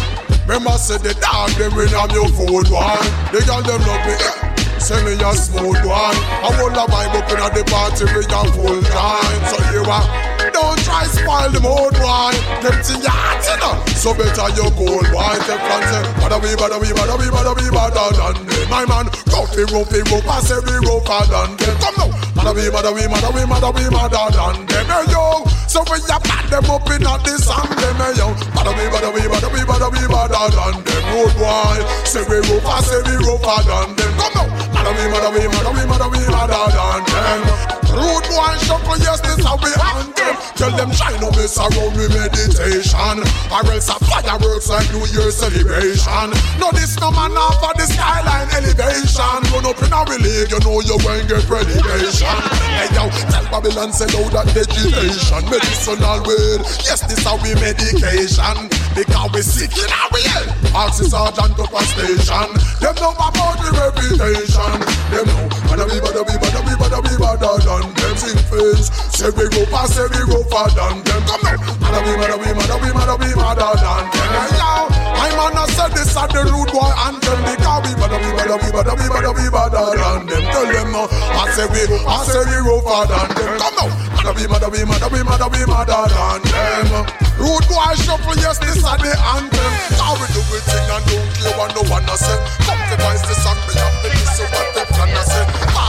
[0.46, 3.00] Remember say the dog them in am your food boy.
[3.32, 4.14] The girl them love me.
[4.20, 4.54] Yeah.
[4.76, 5.96] Say me a smooth boy.
[5.96, 9.40] I hold a vibe up in the party with a full time.
[9.48, 10.34] So you are.
[10.52, 12.36] Don't try spoil the mood boy.
[12.60, 13.74] Them thing you you know.
[13.96, 15.34] So better you cold boy.
[15.48, 18.68] Them fans say eh, bada we bada we bada we bada we bada than them.
[18.68, 20.28] My man, roughy roughy rough.
[20.28, 21.76] I say we rougher than them.
[21.80, 22.23] Come now.
[22.44, 25.08] Bada we bada we bada we bada we bada than them.
[25.08, 25.44] Yo.
[25.66, 28.28] So when you pat them up in at the song them yo.
[28.52, 31.04] Bada we bada we bada we bada we bada than them.
[31.08, 31.80] Road boy.
[32.04, 32.66] Say we rough.
[32.68, 34.12] I say we rougher than them.
[34.20, 34.46] Come now.
[34.76, 37.83] Bada we bada we bada we bada we bada than them.
[37.94, 40.34] Rude boy shuffle, yes, this how we anthem.
[40.58, 40.90] Tell them
[41.22, 43.22] no mess around with meditation.
[43.54, 46.28] Or else a fireworks like New Year celebration.
[46.58, 49.38] No, this no man off of the skyline elevation.
[49.54, 52.38] Run up in our league, you know you won't get relegation.
[52.74, 55.42] Hey yo, tell Babylon send out that vegetation.
[55.46, 58.70] Medicinal weed, yes, this how we medication.
[58.94, 60.46] Because we sick in our head.
[60.74, 62.50] Ask the sergeant up a station.
[62.78, 64.74] Them know about the reputation.
[65.10, 68.88] Them know, bada be, bada be, bada be, bada be, bada done them sing face.
[69.12, 71.20] Say we go past, say we go far than them.
[71.28, 74.32] Come now, mada be, mada be, mada be, mada be, mada than them.
[74.56, 74.72] Yo,
[75.20, 77.38] I man I said this at the rude boy anthem.
[77.44, 80.42] Because we bada be, bada be, bada be, bada be, bada than them.
[80.48, 83.58] Tell them now, I say we, I say we go far than them.
[83.60, 86.88] Come now, mada be, mada be, mada be, mada be, mada than them.
[87.34, 89.72] Rude boy shuffle, yes, this at the anthem.
[89.98, 92.38] How we do it thing and don't care what no one a say.
[92.62, 95.44] Come to voice the song, me have to listen what they plan to say.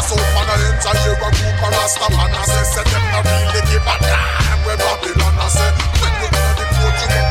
[0.05, 2.61] Out man a enter here a group of Rasta man a say.
[2.61, 5.71] Say them not really give a damn where Babylon a say.
[5.97, 7.24] When you inna the court, you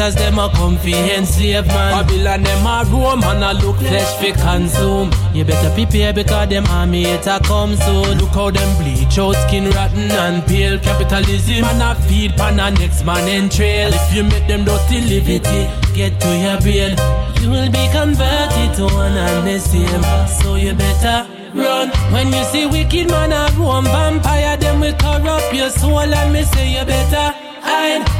[0.00, 0.92] cheaters, them a comfy
[1.24, 2.06] slave man.
[2.06, 5.10] Babylon, them a roam and a look flesh fi consume.
[5.34, 8.18] You better prepare because them army a come soon.
[8.18, 10.78] Look how them bleach out skin rotten and pale.
[10.78, 13.90] Capitalism and a feed pan a next man entrail.
[13.92, 16.96] If you make them dirty liberty, get to your brain.
[17.40, 20.02] You will be converted to one and the same.
[20.40, 21.90] So you better run.
[22.12, 26.42] When you see wicked man a roam vampire, them will corrupt your soul and me
[26.44, 27.49] say you better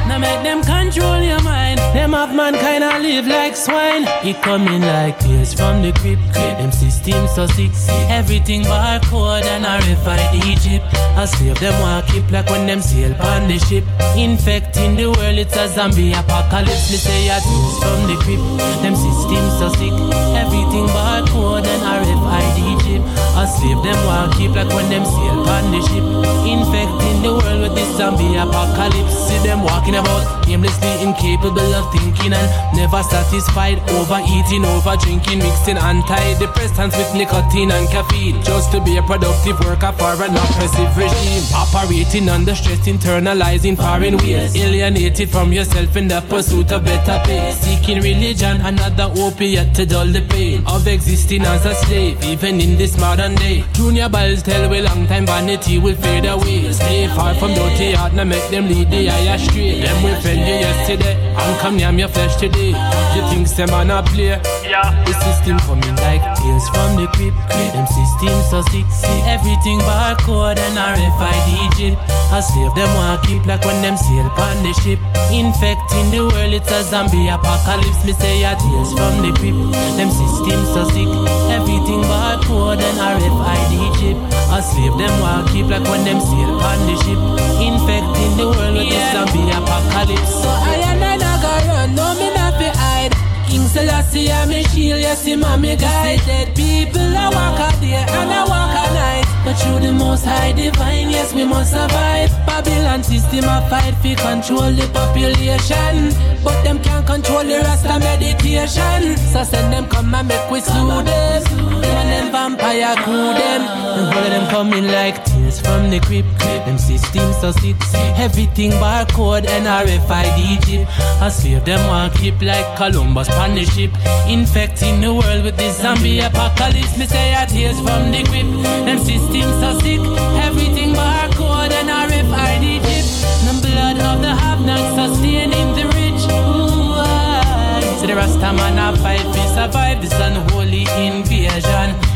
[0.09, 1.79] Now make them control your mind.
[1.95, 4.05] Them have mankind and live like swine.
[4.25, 6.23] It coming like tears from the crypt.
[6.35, 7.71] Them system so sick.
[8.09, 10.85] Everything barcode and RFID Egypt.
[11.17, 13.85] I slave them walk keep like when them sail on the ship.
[14.17, 16.91] Infecting the world, it's a zombie apocalypse.
[16.91, 18.47] Me say a tears from the crypt.
[18.83, 19.95] Them system so sick.
[20.43, 23.05] Everything barcode and RFID Egypt.
[23.37, 26.05] I slave them walk keep like when them sail on the ship.
[26.49, 29.15] Infecting the world with this zombie apocalypse.
[29.29, 33.79] See them walking about aimlessly incapable of thinking and never satisfied.
[33.91, 38.41] Overeating, over drinking, mixing antidepressants with nicotine and caffeine.
[38.43, 41.43] Just to be a productive worker for an oppressive regime.
[41.55, 44.55] Operating under stress, internalizing foreign ways.
[44.55, 47.51] Alienated from yourself in the pursuit of better pay.
[47.53, 52.77] Seeking religion, another opiate to dull the pain of existing as a slave, even in
[52.77, 53.65] this modern day.
[53.73, 56.71] Junior Byles tell we long time vanity will fade away.
[56.73, 59.11] Stay far from dirty heart, now make them lead the
[59.41, 59.81] eye astray.
[59.81, 62.71] Them we friend you yesterday, and come near your flesh today.
[63.15, 64.41] You think some man a play?
[64.65, 65.05] Yeah.
[65.05, 67.37] The system coming like tears from the crypt.
[67.49, 71.99] Them systems so sick, see everything barcode and RFID Egypt.
[72.33, 74.99] I slave them want keep like when them sail on the ship.
[75.31, 78.05] Infecting the world, it's a zombie apocalypse.
[78.05, 79.59] Me say a tears from the crypt.
[79.99, 81.11] Them systems so sick,
[81.51, 84.21] everything barcode and RFID Egypt.
[84.51, 87.21] I slave them want keep like when them sail on the ship.
[87.61, 90.43] Infecting the world with the zombie apocalypse.
[90.43, 93.15] So I and I not go run, no me not fi hide.
[93.49, 96.21] King Selassie, I'm shield, yes, him me guide.
[96.27, 99.27] Dead people, I walk a day and I walk a night.
[99.45, 102.31] But through the most high divine, yes, we must survive.
[102.47, 106.15] Babylon system a fight fi control the population.
[106.45, 109.17] But them can't control the rest of meditation.
[109.33, 111.70] So send them come and make we slew them.
[111.99, 113.63] And them vampire crew them.
[114.01, 116.29] All of them coming like tears from the crypt.
[116.67, 117.77] Them systems so sick.
[118.17, 120.91] Everything barcode and RFID Egypt.
[121.21, 123.91] I slave them one keep like Columbus the ship.
[124.29, 126.97] Infecting the world with this zombie apocalypse.
[126.99, 128.53] Me say a tears from the crypt.
[128.87, 130.01] Them systems so sick.
[130.47, 133.09] Everything barcode and RFID Egypt.
[133.47, 136.23] The blood of the have-nots sustaining the rich.
[136.31, 137.81] Ooh, ah.
[137.81, 137.97] I.
[137.99, 139.30] So the Rasta man a fight
[139.67, 142.10] survive this unholy invasion.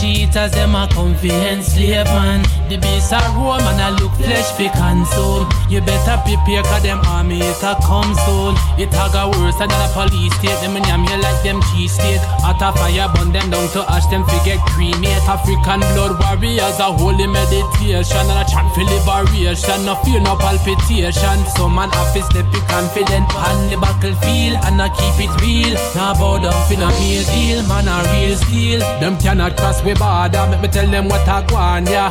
[0.00, 1.30] Cheaters, them a comfy
[1.62, 2.44] slave man.
[2.68, 5.48] The beast a roam and a look flesh fi consume.
[5.70, 8.52] You better prepare cause them army it a come soon.
[8.76, 10.58] It a go worse than a police state.
[10.60, 12.20] Them yam you like them cheese state.
[12.44, 15.24] At a fire burn them down to ash them fi get cremate.
[15.24, 19.86] African blood warriors a holy meditation and a chant for liberation.
[19.88, 21.38] No fear no palpitation.
[21.56, 25.72] Some man have to step confident on the battlefield and a keep it real.
[25.96, 27.62] Now bow down fi no meal deal.
[27.70, 28.80] Man a real steel.
[29.00, 30.46] Them cannot cross we border.
[30.50, 32.10] Make me tell them what I want, yeah.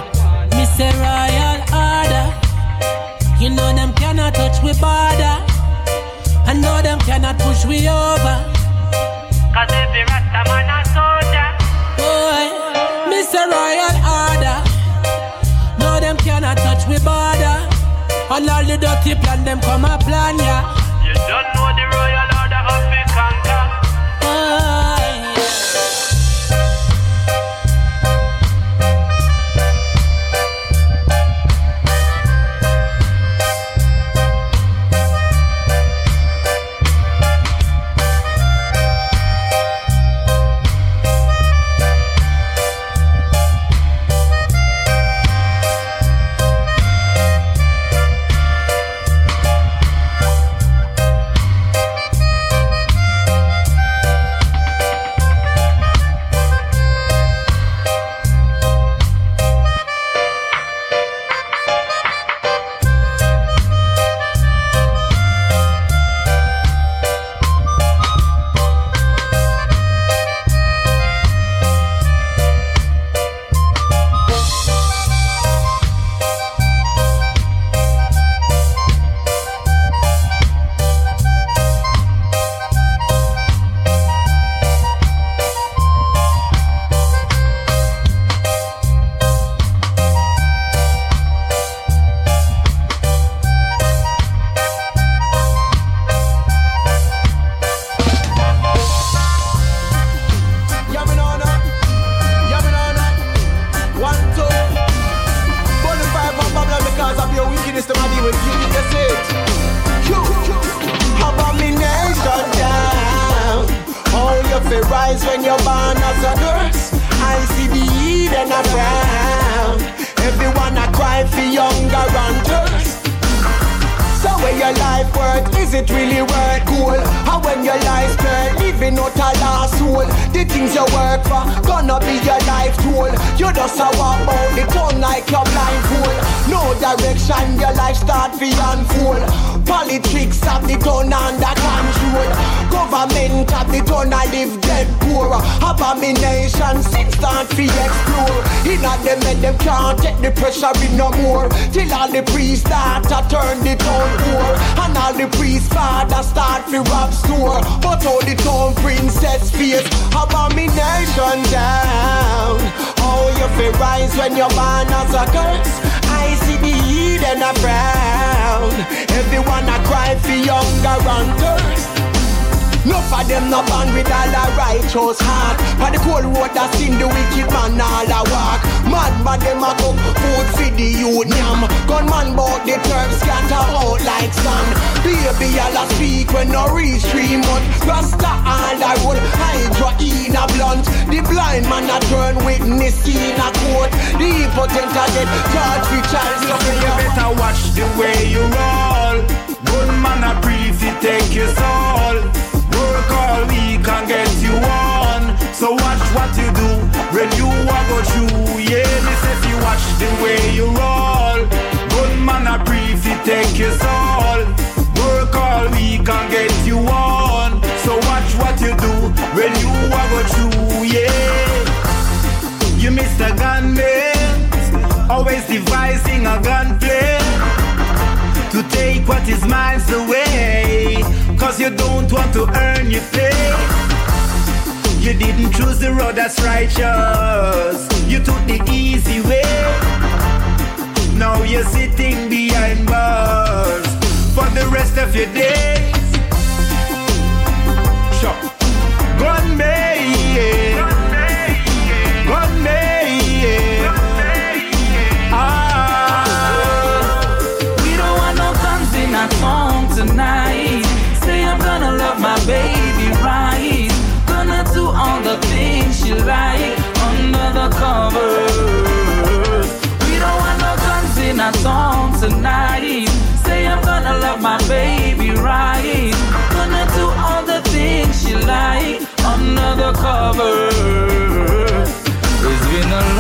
[0.56, 2.26] Me say royal order.
[3.40, 5.36] You know them cannot touch we border.
[6.48, 8.38] I know them cannot push we over.
[9.52, 11.50] Cause every rasta man a soldier.
[12.00, 12.48] Boy,
[13.12, 14.58] me say royal order.
[15.80, 17.58] No them cannot touch we border.
[18.32, 20.85] And all the dirty plan them come a plan, yeah.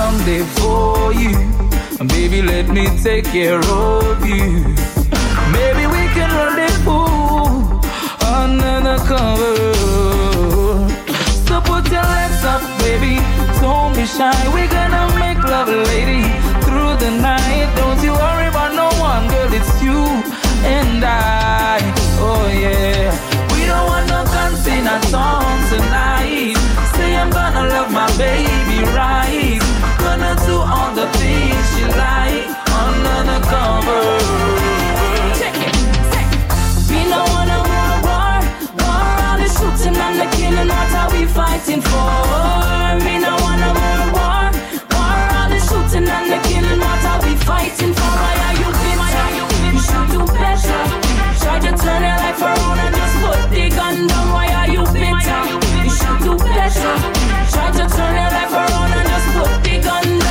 [0.06, 1.36] someday for you.
[2.00, 4.50] And baby, let me take care of you.
[5.58, 7.46] Maybe we can rendezvous
[8.40, 9.56] under the cover.
[11.48, 13.16] So put your legs up, baby.
[13.62, 14.38] Don't be shy.
[14.56, 16.24] We're gonna make love, lady,
[16.66, 17.68] through the night.
[17.80, 19.52] Don't you worry about no one, girl.
[19.60, 20.02] It's you
[20.78, 21.80] and I.
[22.28, 23.10] Oh yeah.
[23.54, 26.58] We don't want no dancing at all tonight.
[26.96, 29.25] Say I'm gonna love my baby right
[30.46, 34.02] whistle on the beach, you like on undercover.
[36.90, 38.38] We know one a war, war,
[38.82, 42.12] war on the shooting and the killing, that's how we fighting for.
[43.06, 44.46] We know one a war, war,
[44.94, 48.14] war on the shooting and the killing, that's how we fighting for.
[48.22, 49.28] Why are you bitter?
[49.66, 50.82] You should do better.
[51.42, 54.28] Try to turn your life around and just put the gun down.
[54.34, 55.42] Why are you bitter?
[55.84, 56.94] You should do better.
[57.52, 60.25] Try to turn your life around and just put the gun down.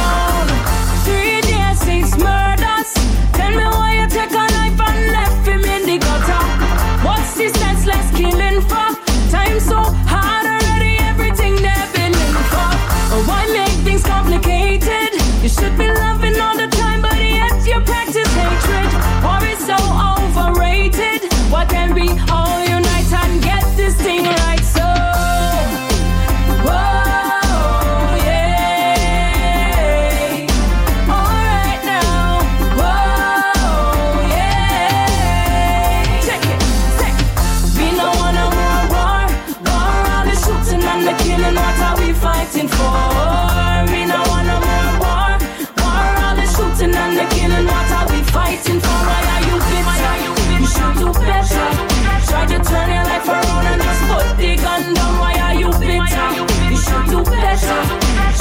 [8.15, 8.89] feeling for
[9.31, 12.71] Time so hard already, everything they've been in for.
[13.13, 15.11] Oh, why make things complicated?
[15.43, 18.91] You should be loving all the time, but yet you practice hatred.
[19.25, 19.79] War is so
[20.11, 21.33] overrated.
[21.51, 22.74] Why can't we all you?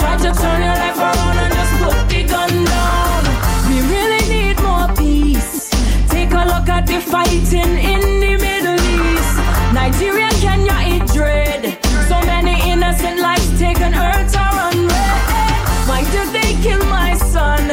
[0.03, 3.21] Try to turn your life around and just put the gun down.
[3.69, 5.69] We really need more peace.
[6.09, 9.35] Take a look at the fighting in the Middle East.
[9.73, 11.61] Nigeria, Kenya, it dread.
[12.09, 15.21] So many innocent lives taken, earth are unread.
[15.87, 17.63] Why did they kill my son?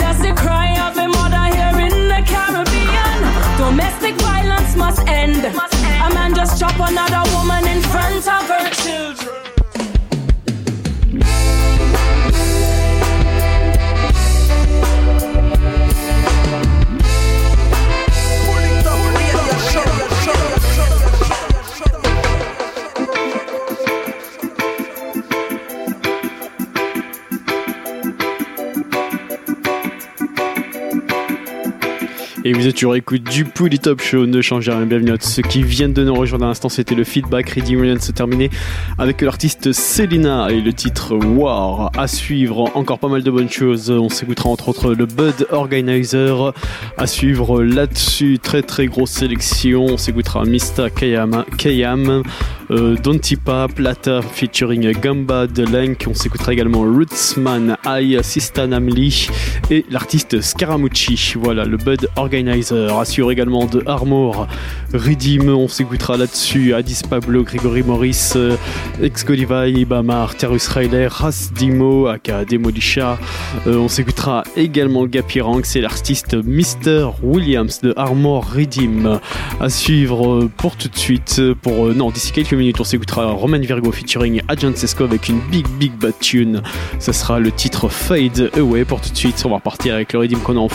[0.00, 3.18] That's the cry of a mother here in the Caribbean.
[3.58, 5.44] Domestic violence must end.
[5.44, 9.47] A man just chop another woman in front of her children.
[32.48, 35.42] Et vous êtes toujours écoute du Pouli Top Show, ne changez rien, bienvenue à ceux
[35.42, 37.50] qui viennent de nous rejoindre à l'instant, c'était le feedback.
[37.50, 38.48] Reading Ryan se terminer
[38.96, 41.90] avec l'artiste Selena et le titre War.
[41.98, 46.54] À suivre, encore pas mal de bonnes choses, on s'écoutera entre autres le Bud Organizer,
[46.96, 52.22] à suivre là-dessus, très très grosse sélection, on s'écoutera Mista Kayam, Kayam
[52.70, 55.66] euh, Dontipa, Plata featuring Gamba de
[56.06, 59.28] on s'écoutera également Rootsman, I, Sistanamli
[59.70, 64.46] et l'artiste Scaramucci, voilà le Bud Organizer assure également de Armor,
[64.92, 68.56] Ridim, on s'écoutera là-dessus, Addis Pablo, Grégory Morris, euh,
[69.02, 73.18] Excoliva, Ibamar, Terus Railer, Ras Dimo, Aka Demolisha,
[73.66, 77.10] euh, on s'écoutera également Gapirang, c'est l'artiste Mr.
[77.22, 79.20] Williams de Armor Ridim.
[79.60, 83.58] À suivre euh, pour tout de suite, pour non, d'ici quelques minutes, on s'écoutera Roman
[83.58, 86.62] Virgo featuring Agent Sesco avec une big big bad tune.
[86.98, 88.84] Ça sera le titre Fade Away.
[88.84, 90.68] Pour tout de suite, on va repartir avec le Ridim qu'on a en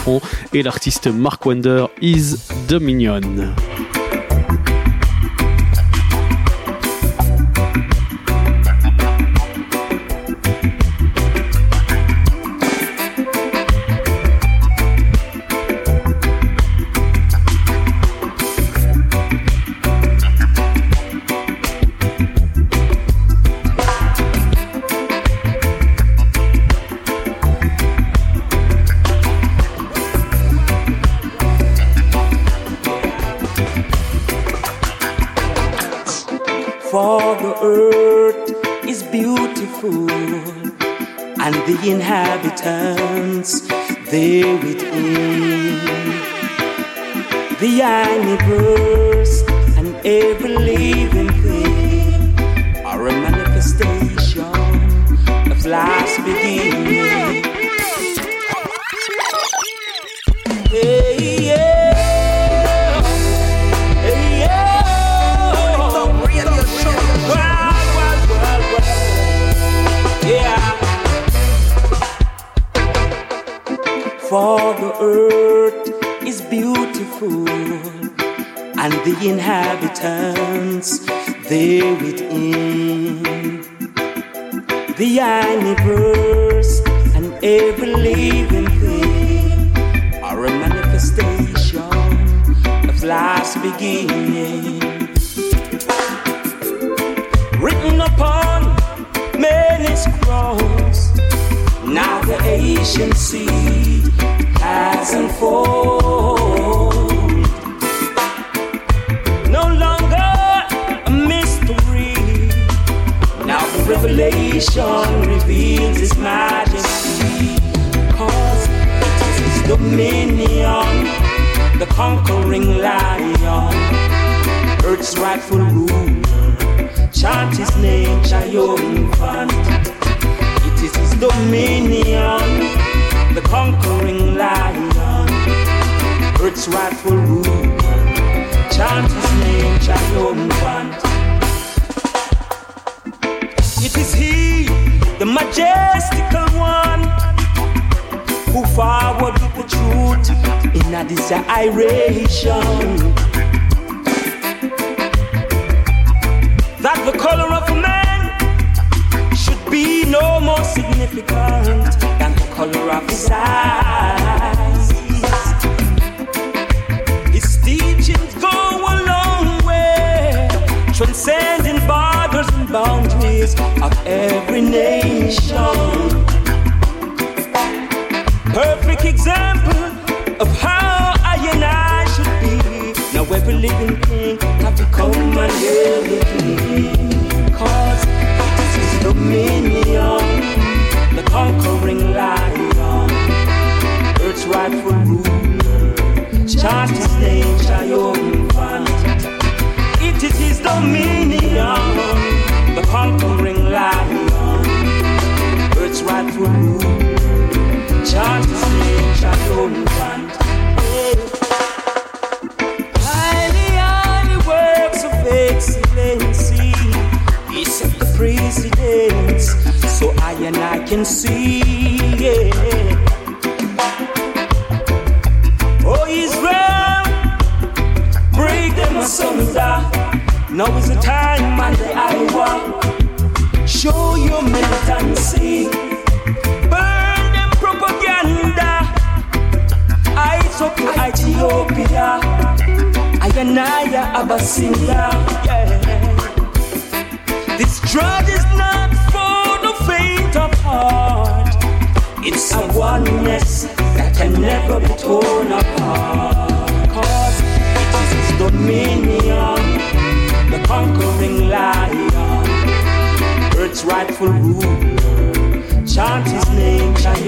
[0.52, 3.54] et l'artiste Mark Wonder is Dominion.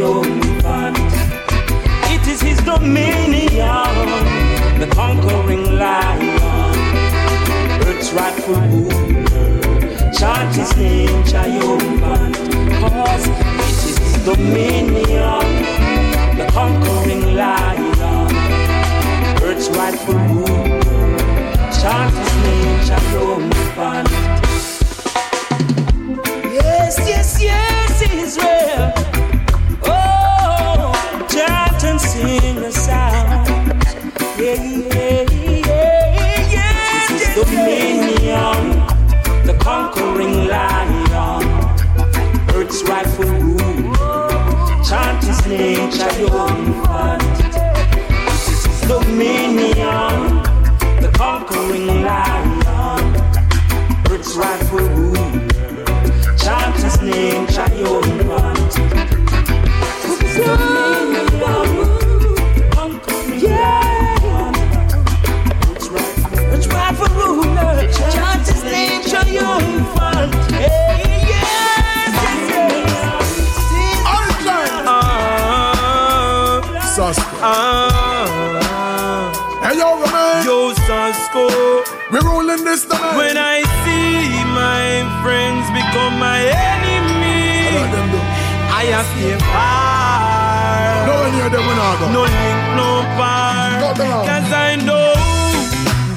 [0.07, 0.99] Triumphant.
[2.13, 3.51] It is his dominion,
[4.79, 6.79] the conquering lion,
[7.87, 10.13] earth's rightful ruler.
[10.13, 12.37] Chant his name triumphant.
[12.81, 15.47] Cause it is his dominion,
[16.37, 18.31] the conquering lion,
[19.43, 20.81] earth's rightful ruler.
[21.81, 24.26] Chant his name triumphant.
[45.97, 47.23] Triumphant.
[48.27, 50.43] This is his dominion,
[51.01, 53.17] the conquering lion,
[54.11, 55.31] earth's rightful ruler.
[56.37, 58.16] Chant his name triumphant.
[88.97, 91.07] Have stay far.
[91.07, 92.07] No one near them when I go.
[92.17, 92.89] No link, no
[93.21, 93.77] bar.
[93.85, 94.25] Go down.
[94.25, 95.13] Cause I know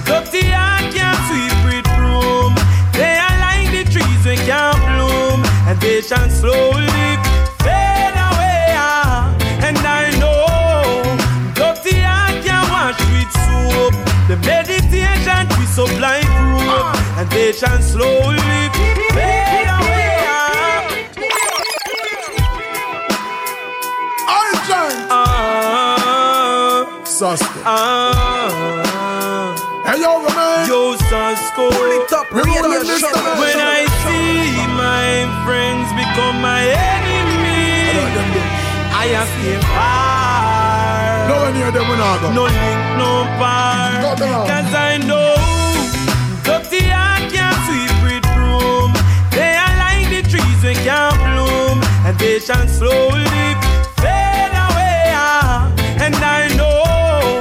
[0.07, 2.55] dirty heart can't sweep with broom.
[2.95, 7.19] They are like the trees we can't bloom, and they shall slowly
[7.59, 8.71] fade away.
[9.67, 10.47] And I know
[11.59, 13.93] dirty heart can't wash with soap.
[14.31, 18.71] The meditation we supply proof, and they shall slowly
[19.11, 19.38] fade
[39.01, 41.29] I have stay far.
[41.29, 42.27] No near them when I go.
[42.33, 43.91] No link, no bar.
[44.49, 45.35] Cause I know
[46.43, 48.91] dirty heart can't sweep with broom.
[49.31, 53.47] They are like the trees we can't bloom, and they shall slowly
[54.03, 55.15] fade away.
[55.15, 55.71] ah.
[56.03, 57.39] And I know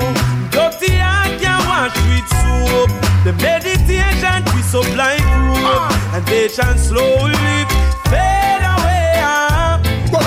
[0.54, 2.90] dirty heart can't wash with soap.
[3.26, 7.66] The meditation we supply proof, and they shall slowly.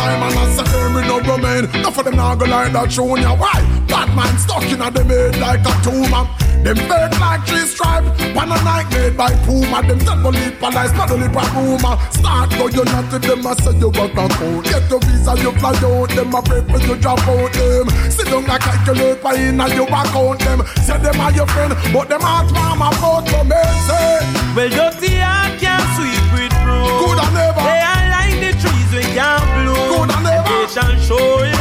[0.01, 0.07] Ah.
[0.07, 1.65] But I'm an assassin, me no remain.
[1.75, 3.35] Enough of them now go like that yeah.
[3.37, 3.61] Why?
[3.87, 6.25] Bad man stuck in a them head like a tumor.
[6.61, 8.05] Them fake like three stripe,
[8.37, 9.81] pan a night made by Puma.
[9.81, 11.97] Them tell believe police, not only by rumor.
[12.13, 14.65] Start go you not to them, I say you got a code.
[14.65, 17.89] Get your visa, you fly out, them a pray for you drop out them.
[18.13, 20.61] Sit down and calculate why in a you account them.
[20.85, 24.21] Say them are your friend, but them heart mama about to me say.
[24.53, 25.70] Well, dirty heart can't sweep
[30.91, 31.51] they shall surely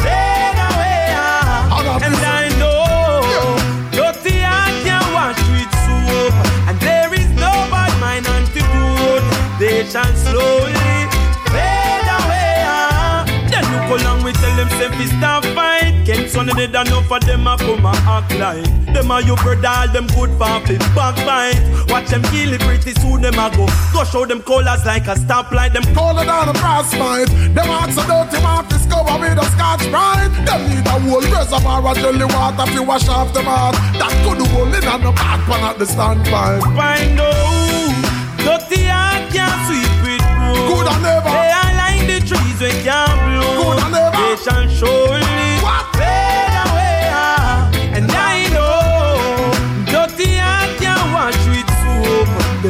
[0.00, 1.12] fade away.
[1.16, 2.00] ah.
[2.02, 3.56] And I know
[3.92, 6.34] dirty heart can't wash with soap,
[6.68, 9.24] and there is no bad mind antidote.
[9.58, 10.73] They shall slowly
[16.64, 19.68] Of the done enough for them a come a act like them a your brother,
[19.68, 21.60] all them good for fi backbite.
[21.92, 23.68] Watch them kill it pretty soon them a go.
[23.92, 25.74] Go show them colors like a stoplight.
[25.74, 27.28] Them Call it down a brass fight.
[27.52, 30.32] Them hearts so dirty, want to discover with a scotch bride.
[30.48, 33.76] Them need a whole reservoir of jelly water to wash off them heart.
[34.00, 36.64] That could roll in on the back pan at the standpipe.
[36.72, 37.92] find out
[38.40, 40.64] dirty heart can't sweep with broom.
[40.64, 41.28] Good and never.
[41.28, 43.52] They are like the trees we can't bloom.
[43.52, 44.16] Good and never.
[44.16, 45.23] They shall surely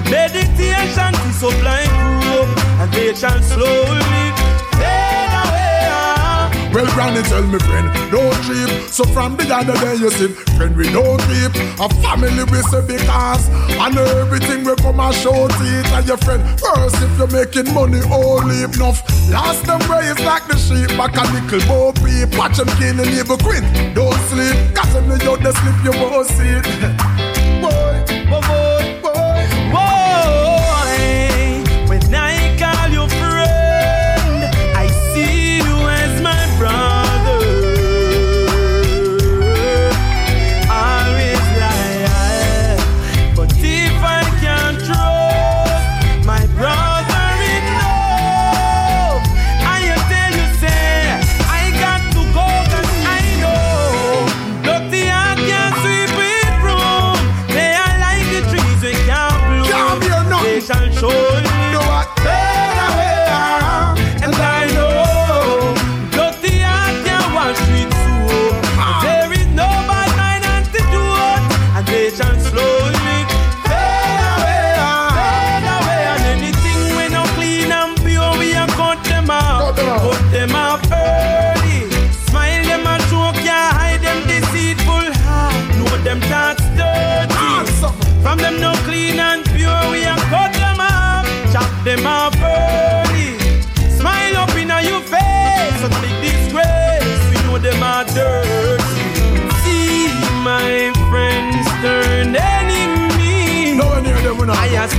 [0.05, 1.85] temptation to supply
[2.29, 4.25] hope, oh, and they shall slowly
[4.77, 5.65] fade away.
[6.73, 8.91] Well, granny tell me friend, don't trip.
[8.91, 11.53] So from the other day you see, friend we don't keep.
[11.81, 16.43] A family we say because, and everything we come and show teeth and your friend.
[16.61, 19.03] First if you're making money, oh, only enough.
[19.31, 22.37] Last them is like the sheep, back a nickel bow peep.
[22.37, 23.65] Watch them kill the neighbor quit.
[23.95, 27.31] Don't sleep, cause when you out the sleep you won't see it.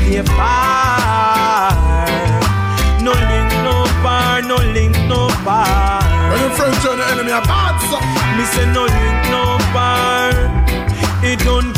[0.05, 0.25] we not.
[0.25, 1.73] I a stay far.
[3.03, 6.01] No link, no bar, no link, no bar.
[6.31, 7.75] When your friends turn the enemy, a bad.
[8.37, 10.33] Me say no link, no bar.
[11.23, 11.74] It don't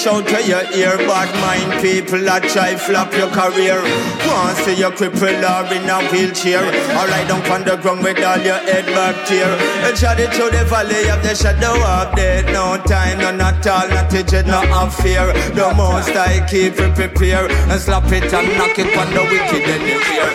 [0.00, 3.76] The show to your ear, bad mind people that try flop your career.
[4.24, 8.16] Wanna see you crippled or in a wheelchair, or lie down on the ground with
[8.24, 9.52] all your head back tear.
[9.84, 12.48] And shot it through the valley of the shadow of death.
[12.48, 15.34] No time, no not all, not a jet, no have fear.
[15.52, 19.68] The most I keep it prepare and slap it and knock it on the wicked
[19.68, 20.32] anywhere.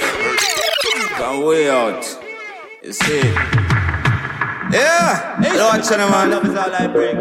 [1.18, 2.05] Come way out,
[2.84, 3.85] you see.
[4.76, 6.32] Yeah, watch it, man.
[6.32, 7.16] Love is all I bring.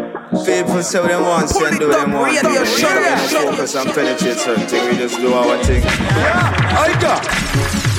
[0.45, 2.31] People say what they want, say and do what they want.
[2.31, 5.81] We don't focus and penetrate certain things, we just do our thing.
[5.83, 7.94] Yeah, I got.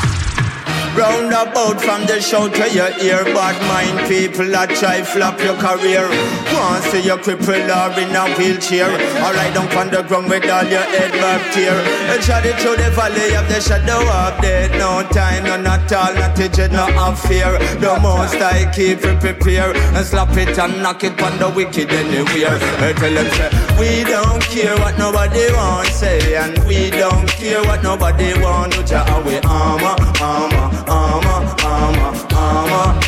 [0.96, 6.08] Roundabout from the show to your ear, bad mind people that try flop your career.
[6.56, 10.48] Want see you cripple or in a wheelchair, or lie down on the ground with
[10.48, 11.76] all your head back tear.
[12.08, 14.72] And shot it through the valley of the shadow of death.
[14.80, 17.58] No time, no not all, not a jet, no have fear.
[17.76, 21.92] The most I keep it prepare and slap it and knock it on the wicked
[21.92, 22.56] anywhere.
[22.80, 27.62] I tell them say, we don't care what nobody want say, and we don't care
[27.64, 28.72] what nobody want.
[28.72, 33.00] Do ja we armor, armor, armor, armor, armor.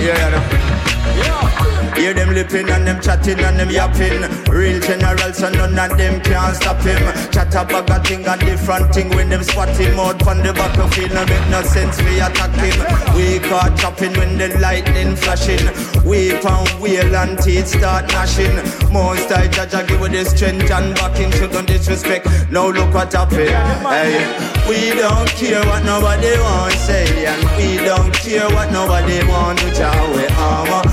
[0.00, 0.30] Yeah,
[1.16, 1.47] yeah.
[1.98, 4.22] Hear them lipping and them chatting and them yapping.
[4.48, 7.02] Real general, so none of them can stop him.
[7.32, 10.52] Chat a bag of thing and different thing when them spot him out from the
[10.52, 11.12] battlefield.
[11.12, 12.78] No make no sense we attack him.
[13.16, 15.66] We caught chopping when the lightning flashing.
[16.06, 18.56] We found wheel and teeth start gnashing.
[18.92, 21.32] Most I judge I give with the strength and backing.
[21.32, 22.26] Should don't disrespect.
[22.50, 23.50] Now look what happened.
[23.90, 24.22] Hey,
[24.68, 29.68] we don't care what nobody want say, and we don't care what nobody want to
[29.74, 29.98] chow.
[30.14, 30.87] We armor,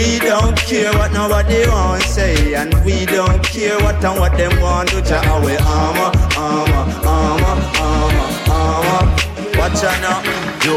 [0.00, 4.58] We don't care what nobody want say, and we don't care what and what them
[4.58, 5.44] want to chow.
[5.44, 9.04] We armor, armor, armor, armor, armor.
[9.58, 10.22] Watch out now.
[10.64, 10.74] Yo,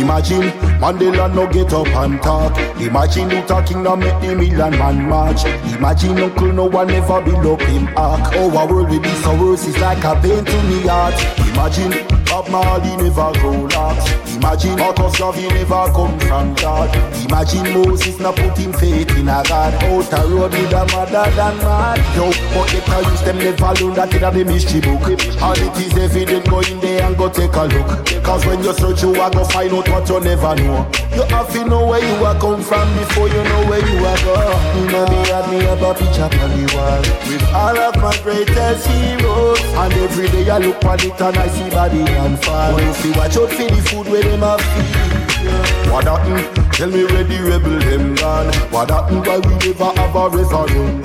[0.00, 0.48] imagine
[0.80, 2.56] Mandela no get up and talk.
[2.80, 5.44] Imagine Luther King no make the million man march.
[5.76, 8.32] Imagine Uncle no one ever build up him ark.
[8.36, 11.14] Oh, our world will be so worse, it's like a pain to me heart.
[11.50, 14.10] Imagine Bob Marley never grow locks.
[14.34, 16.88] Imagine Marcus Garvey never come from God.
[17.28, 19.74] Imagine Moses not put him faith in a God.
[19.84, 22.00] Out a road with a mother than mad.
[22.16, 25.04] Yo, but they can use them never learn that in the mystery book.
[25.12, 28.24] And it is evident go in there and go take a look.
[28.24, 30.88] Cause when you search you are go find out what you never know.
[31.12, 34.20] You have to know where you are come from before you know where you are
[34.24, 34.36] go.
[34.80, 38.16] You know me had me up a picture on the wall with all of my
[38.24, 39.60] greatest heroes.
[39.76, 42.74] And every day I look on it and I see body and fall.
[42.74, 45.90] Watch out for the food where them have feed.
[45.90, 46.61] What happened?
[46.72, 48.48] Tell me where the rebel them gone.
[48.72, 49.26] What happened?
[49.26, 51.04] Why we never have a referendum?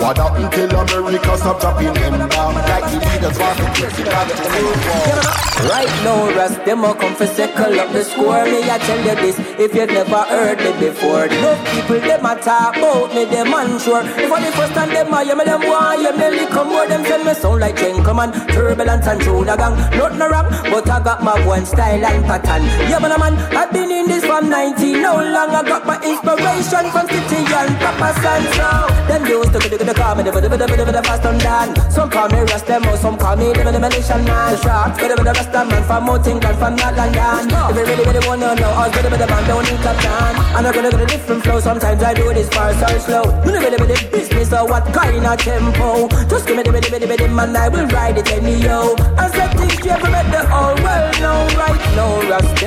[0.00, 0.50] What happened?
[0.52, 2.54] Tell America stop dropping them down.
[2.54, 7.78] Like the leaders want to to the Right now, Russ, them a come for circle
[7.78, 8.42] up the score.
[8.46, 11.28] Me, I tell you this, if you've never heard me before.
[11.28, 14.02] No people, them a talk about me, them unsure.
[14.02, 16.88] If the first time them a hear me, them want hear me lick more.
[16.88, 19.76] Them tell me sound like gentleman, turbulence and the gang.
[19.92, 22.64] Nothing wrong, but I got my one style and pattern.
[22.88, 25.01] Yeah, man, man, I've been in this from 19.
[25.02, 28.42] No longer got my inspiration from City and Papa San.
[28.54, 28.70] So,
[29.10, 31.74] them used to do the call me, the the the the the fast and done.
[31.90, 34.54] Some call me or some call me the the militia man.
[34.54, 37.50] The sharks, the the rest man from Mountain, from not London.
[37.50, 40.34] If you really, really wanna know, I'll get a bit of man down in Captain.
[40.54, 41.58] And I'm gonna get a different flow.
[41.58, 43.24] Sometimes I do this fast or slow.
[43.42, 46.06] You know, really, really business or what kind of tempo.
[46.30, 48.94] Just give me the, the, the, the, the, man, I will ride it any yo.
[49.18, 52.22] I said things you ever met the whole world know right now.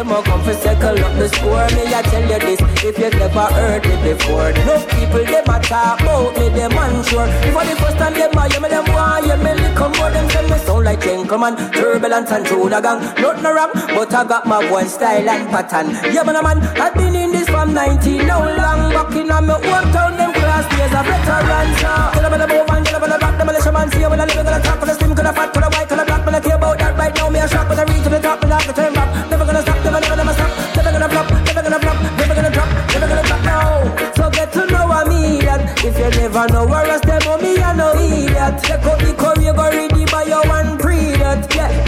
[0.05, 1.67] Will come for circle up the score.
[1.75, 4.51] Me, I tell you this, if you've never heard it before.
[4.65, 7.27] No people, them a talk about me, them unsure.
[7.53, 10.11] For the first time, them a hear me, them want hear me, little more.
[10.11, 12.99] Them tell me sound like gentleman, turbulence and the gang.
[13.21, 15.91] Nothing wrong, but I got my one style and pattern.
[16.13, 18.91] Yeah, man, man, I've been in this from 19, no long.
[18.93, 21.67] Back in my own town, them class days a veteran.
[21.79, 23.91] So, tell them the move and tell them the back, them militia man.
[23.91, 26.35] See when I live top, when I slim, I fat, I white, I black, when
[26.35, 27.29] I care about that right now.
[27.29, 29.14] Me a shock when I reach to the top, me like to turn back.
[36.35, 38.63] Never know where I step on me, I know idiot.
[38.63, 41.53] Check out the career, go ready by your one pre that.
[41.55, 41.84] Yeah,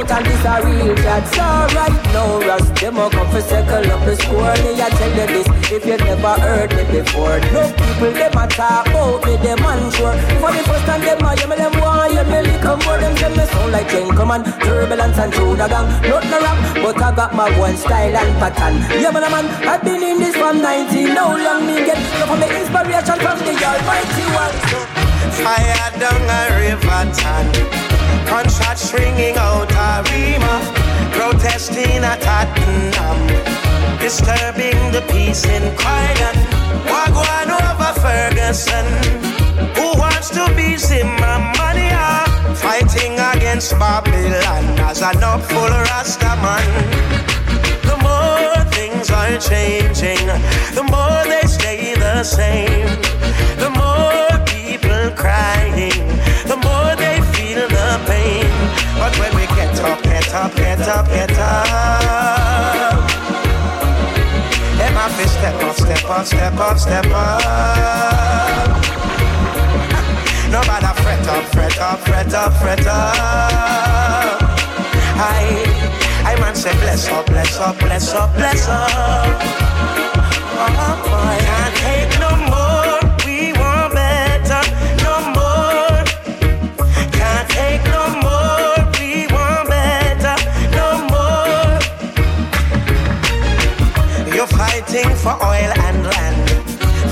[0.00, 1.24] boat and this a real chat.
[1.28, 1.44] So
[1.76, 4.54] right now, Russ, them a come for circle up the score.
[4.64, 7.40] Me, I tell you this, if you never heard me before.
[7.52, 10.16] No people, them a talk about me, them unsure.
[10.40, 12.98] For the first time, them a hear me, them want hear me, little more.
[12.98, 15.88] Them tell me sound like gentleman, turbulence and the gang.
[16.08, 18.74] Nothing wrong, but I got my one style and pattern.
[19.00, 21.14] Yeah, man, man, I've been in this from 19.
[21.14, 24.56] No long me get no from the inspiration from the Almighty One.
[25.40, 27.89] Fire down a river ton.
[28.30, 30.54] Gunshots ringing out a rima.
[31.12, 33.18] Protesting at Tottenham.
[33.98, 36.36] Disturbing the peace in Croydon.
[36.90, 38.86] Wagwan over Ferguson.
[39.76, 41.60] Who wants to be Zimbabwe?
[42.54, 46.66] Fighting against Babylon as an full Rastaman.
[47.88, 50.26] The more things are changing,
[50.74, 52.86] the more they stay the same.
[53.58, 56.06] The more people crying,
[56.46, 57.09] the more they
[57.54, 58.46] feel the pain.
[58.98, 63.08] But when we get up, get up, get up, get up.
[64.78, 67.40] Them have to step up, step up, step up, step up.
[70.50, 74.42] No matter fret up, fret up, fret up, fret up.
[75.14, 75.42] I,
[76.24, 79.36] I man say bless up, bless up, bless up, bless up.
[80.62, 82.49] Oh boy, can't take no more.
[95.22, 96.48] For oil and land.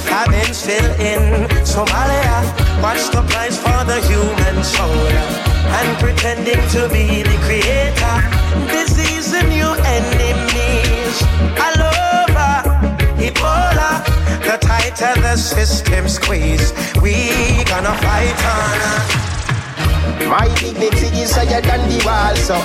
[0.08, 2.36] Famine still in Somalia.
[2.82, 5.08] Watch the price for the human soul.
[5.78, 8.16] And pretending to be the creator.
[8.72, 11.16] Disease and new enemies.
[11.64, 12.52] All over.
[13.20, 13.90] Ebola.
[14.42, 16.72] The tighter the system squeeze,
[17.02, 19.37] we gonna fight on.
[20.28, 22.56] My dignity is higher than the wall, so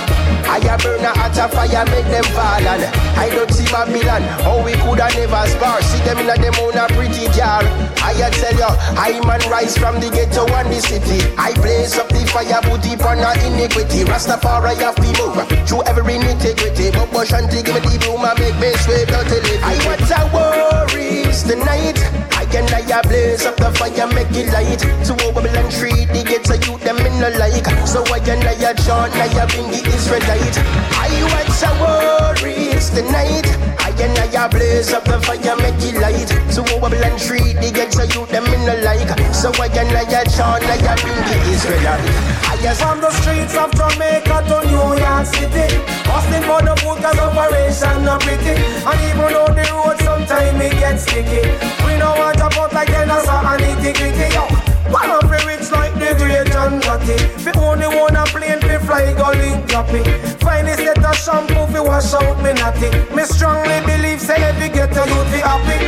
[0.46, 2.84] I burn a hot fire, make them fall and
[3.16, 5.80] I don't see Babylon, how we coulda never spar.
[5.82, 7.64] See them in a them own a pretty jar.
[8.04, 11.24] I tell you, I man rise from the ghetto and the city.
[11.38, 14.04] I blaze up the fire, put it on a iniquity.
[14.04, 16.92] Rastafari have to move through every nitty-gritty.
[16.92, 20.20] But Shanti give me the broom and make me sweep out the I want a
[20.30, 21.98] worries tonight
[22.36, 26.06] I can I a blaze up the fire, make it light To a Babylon treat
[26.14, 27.66] the ghetto youth them in no like.
[27.90, 30.54] So why you now you chant, now you bring the Israelite.
[30.94, 33.50] I watch a worries tonight.
[33.82, 36.30] I and I blaze up the fire, make it light.
[36.54, 39.10] So wobble and treat the eggs, so you them in no like.
[39.34, 42.06] So why you now you chant, now you bring the Israelite.
[42.46, 45.66] I just from the streets of Jamaica to New York City.
[46.06, 48.54] Hustling for the food cause operation not pretty.
[48.54, 51.42] And even though the road sometimes it gets sticky.
[51.82, 54.26] We don't want to put like dinosaur and nitty gritty.
[54.34, 54.44] Yo,
[54.92, 57.16] one of the rich like the great John Gotti.
[57.44, 60.02] We only want a plane to fly go link droppy.
[60.40, 62.88] Finally set a shampoo fi wash out me natty.
[63.14, 65.78] Me strongly believe say every get a youth be happy.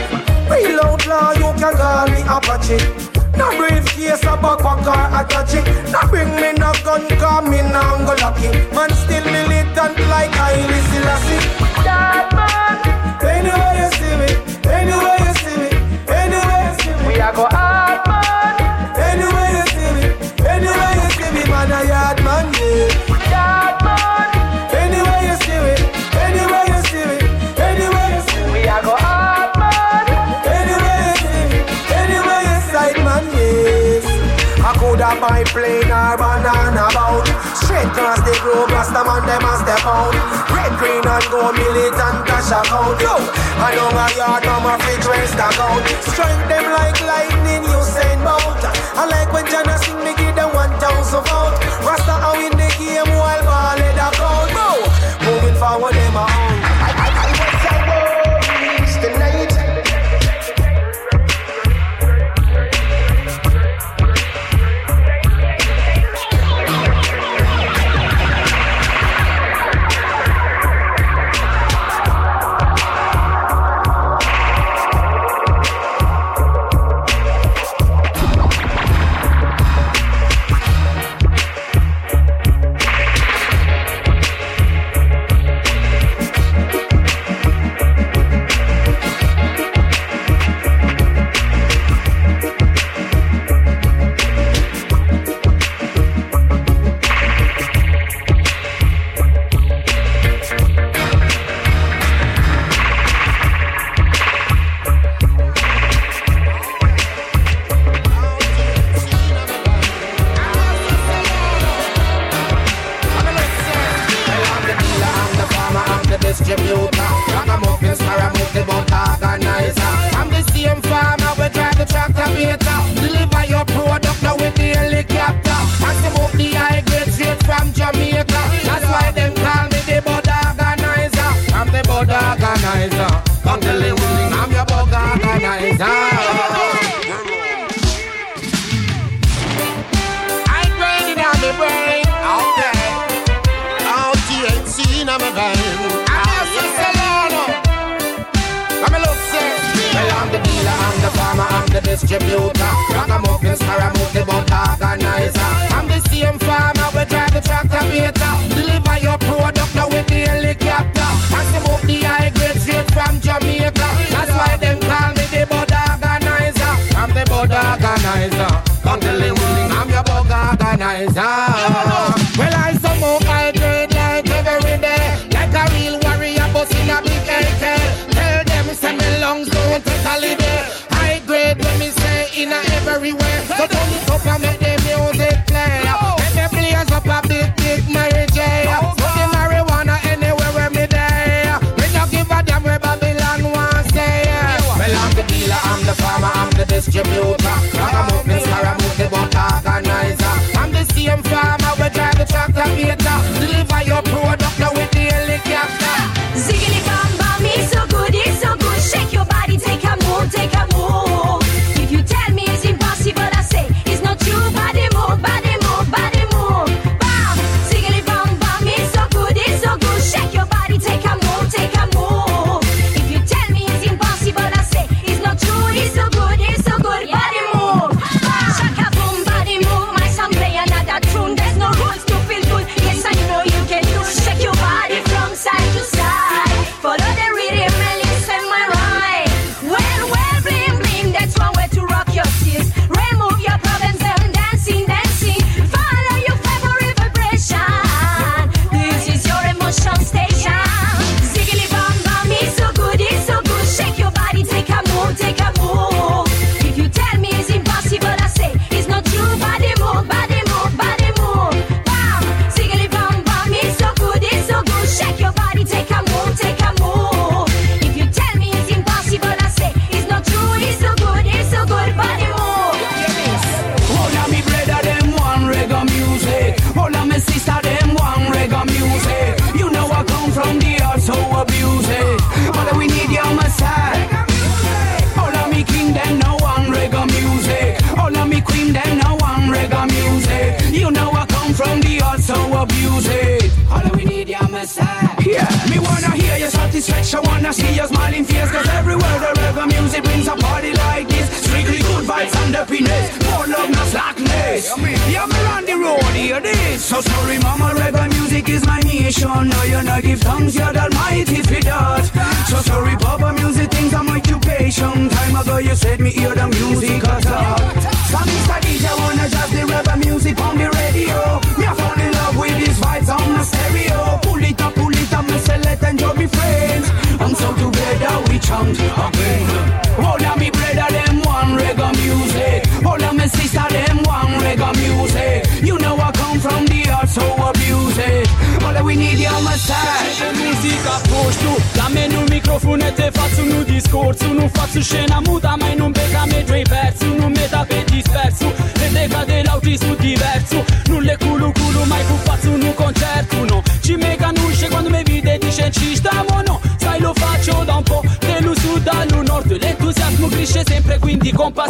[0.51, 2.79] Real outlaw you can call me Apache.
[3.37, 5.61] No briefcase, a backpack or a touchy.
[5.93, 8.49] No bring me no gun, cause me no go lucky.
[8.73, 11.45] Man still militant like Haile Selassie.
[11.85, 12.81] That man,
[13.21, 14.31] anywhere you see me,
[14.73, 15.36] anywhere you see me, anywhere
[17.17, 18.55] you see me, we a go hard man.
[18.99, 20.05] Anywhere you see me,
[20.47, 22.89] anywhere you see me, man a yard man, yeah.
[23.33, 24.29] Yard man,
[24.75, 25.75] anywhere you see me,
[26.21, 27.19] anywhere you see me,
[27.57, 30.07] anywhere you see me, we a go hard man.
[30.47, 31.59] Anywhere you see me,
[32.01, 34.05] anywhere you side man, yes.
[34.61, 36.76] I coulda buy plane or banana
[37.77, 40.15] boat Straight across the globe, Rasta man them a step out.
[40.49, 43.01] Red, green and gold, militant cash account.
[43.01, 43.15] Yo,
[43.61, 45.85] I know my yard, now my fridge where stack out.
[46.01, 48.65] Strength them like lightning, you send bout.
[48.97, 53.13] I like when Jana sing, me give them 1,000 vote Rasta I win the game
[53.13, 54.73] while ball head a count Bro,
[55.29, 56.46] moving forward, them a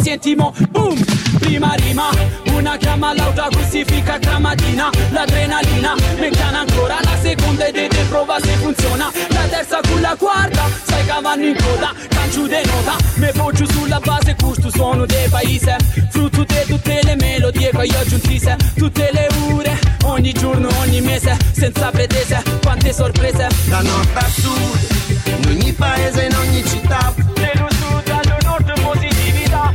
[0.07, 1.03] pazientimo Boom!
[1.39, 2.09] Prima rima,
[2.53, 6.97] una chiama l'altra crucifica cramatina L'adrenalina, me chiama ancora.
[7.03, 9.11] La seconda e deve prova se funziona.
[9.29, 11.93] La terza con la quarta, sai che vanno in coda.
[12.07, 15.75] Cancio de nota, me voglio sulla base questo suono del paese.
[16.09, 21.37] Frutto di tutte le melodie che io aggiuntise Tutte le ore, ogni giorno, ogni mese
[21.51, 23.47] Senza pretese, quante sorprese.
[23.65, 27.13] Da nord a sud, in ogni paese, in ogni città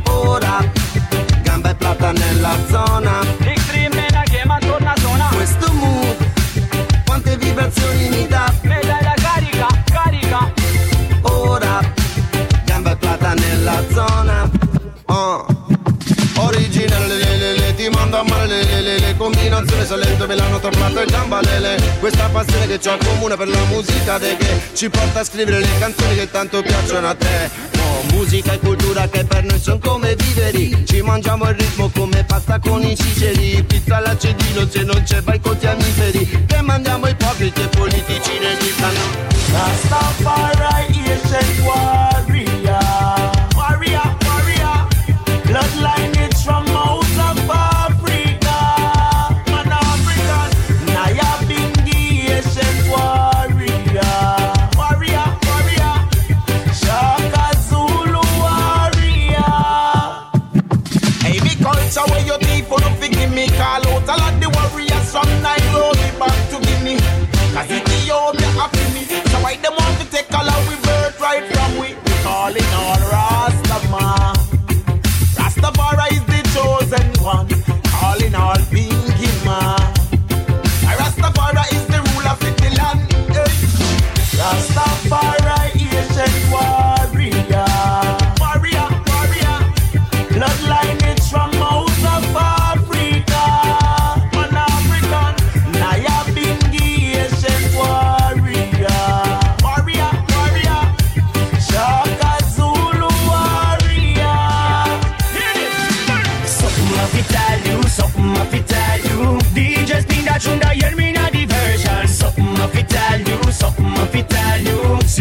[0.04, 0.64] Ora,
[1.42, 3.20] gamba e plata nella zona.
[3.40, 5.28] Extreme la chiama torna zona.
[5.34, 6.16] Questo mood,
[7.04, 8.52] quante vibrazioni mi dà?
[8.62, 10.52] Me dai la carica, carica.
[11.22, 11.80] Ora,
[12.64, 14.50] gamba e plata nella zona.
[15.06, 15.46] Oh.
[16.36, 19.16] Originale, le, le, le, ti mando a male le, le, le, le.
[19.16, 23.46] Combinazione solento per l'hanno trovato e gamba lele Questa passione che c'ho in comune per
[23.46, 27.61] la musica de che Ci porta a scrivere le canzoni che tanto piacciono a te
[28.22, 30.86] musica e cultura che per noi sono come viveri.
[30.86, 35.40] Ci mangiamo il ritmo come pasta con i ciceri Pizza all'accedino se non c'è vai
[35.40, 39.00] con fiammiferi Che mandiamo ipocriti e politici ne dicano
[39.50, 41.62] Rastafari ancient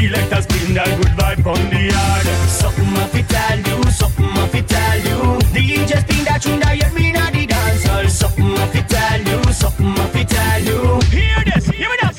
[0.01, 0.09] you.
[0.09, 2.27] Select a spin that good vibe on the yard.
[2.49, 5.39] Something I fi tell you, something I fi tell you.
[5.53, 8.07] DJ spin that tune that hear me na the dance hall.
[8.09, 10.79] Something I fi tell you, something I fi tell you.
[11.13, 12.11] Hear this, hear me now.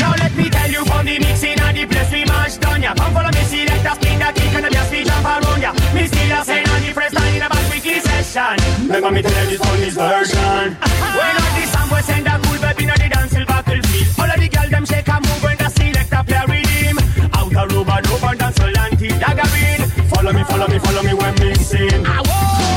[0.00, 2.94] Now let me tell you from the mixing and the place we mash down ya.
[2.94, 5.72] Come follow me, select a spin that kick and the bass we jump around ya.
[5.92, 8.56] Me still a say on the press line in a back weekly session.
[8.88, 10.72] Remember me tell you this on this version.
[11.20, 11.51] when all
[21.02, 22.04] follow me, follow me when mixing.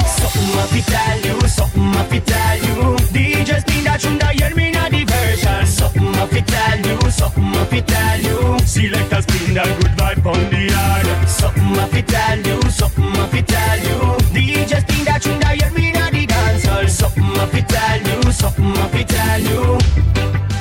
[0.07, 2.95] Something I fi tell you, something I fi tell you.
[3.13, 5.65] DJ spin that tune that hear me na diversion.
[5.65, 8.59] Something I fi tell you, something I fi tell you.
[8.65, 11.27] Select a spin that good vibe on the yard.
[11.27, 14.17] Something I fi tell you, something I fi tell you.
[14.33, 16.87] DJ spin that tune that hear me na the dance hall.
[16.87, 19.77] Something I fi tell you, something I fi tell you.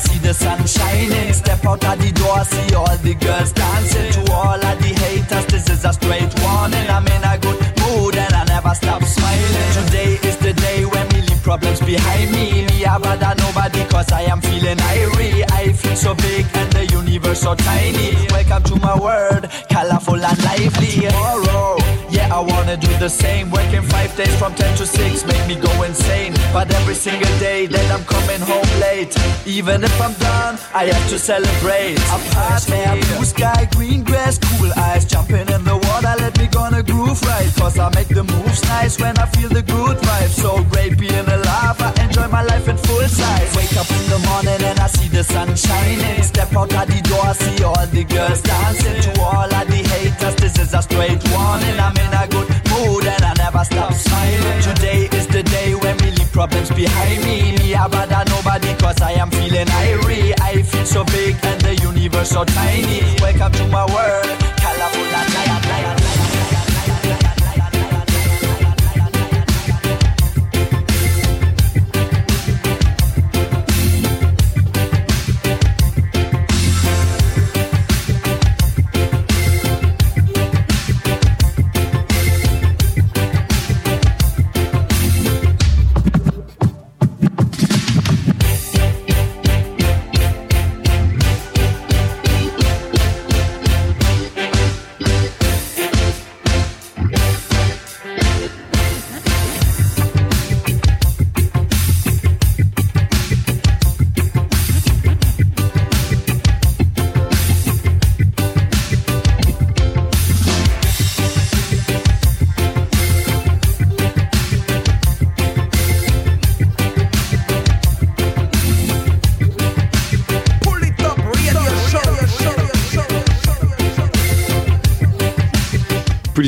[0.00, 1.32] see the sun shining.
[1.32, 4.12] Step out of the door, see all the girls dancing.
[4.12, 6.88] To all of the haters, this is a straight warning.
[6.88, 9.70] I'm in a good mood and I never stop smiling.
[9.78, 12.66] Today is the day when we leave problems behind me.
[12.66, 15.44] Me have bother nobody cause I am feeling irie.
[15.50, 18.16] I feel so big and the universe so tiny.
[18.30, 21.08] Welcome to my world, colorful and lively.
[21.08, 21.79] Tomorrow
[22.20, 23.50] Yeah, I wanna do the same.
[23.50, 26.32] Working five days from 10 to 6, make me go insane.
[26.52, 29.12] But every single day that I'm coming home late,
[29.46, 31.96] even if I'm done, I have to celebrate.
[32.16, 36.82] A party, blue sky, green grass, cool eyes, jumping in the water, let me gonna
[36.82, 37.50] groove right.
[37.56, 40.32] Cause I make the moves nice when I feel the good vibe.
[40.42, 43.50] So great being alive, I enjoy my life in full size.
[43.56, 46.22] Wake up in the morning and I see the sun shining.
[46.22, 49.00] Step out of the door, see all the girls dancing.
[49.04, 49.89] To all of the
[50.30, 51.78] haters, this is a straight warning.
[51.78, 54.62] I'm in a good mood and I never stop smiling.
[54.62, 57.56] Today is the day when we leave problems behind me.
[57.58, 60.34] Me, I bother nobody cause I am feeling irie.
[60.40, 63.02] I feel so big and the universe so tiny.
[63.20, 64.28] Welcome to my world,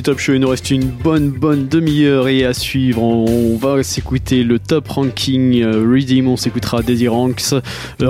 [0.02, 4.42] Top Show, il nous reste une bonne bonne demi-heure et à suivre, on va s'écouter
[4.42, 7.60] le top ranking euh, Redeem, on s'écoutera Daisy Ranks, euh,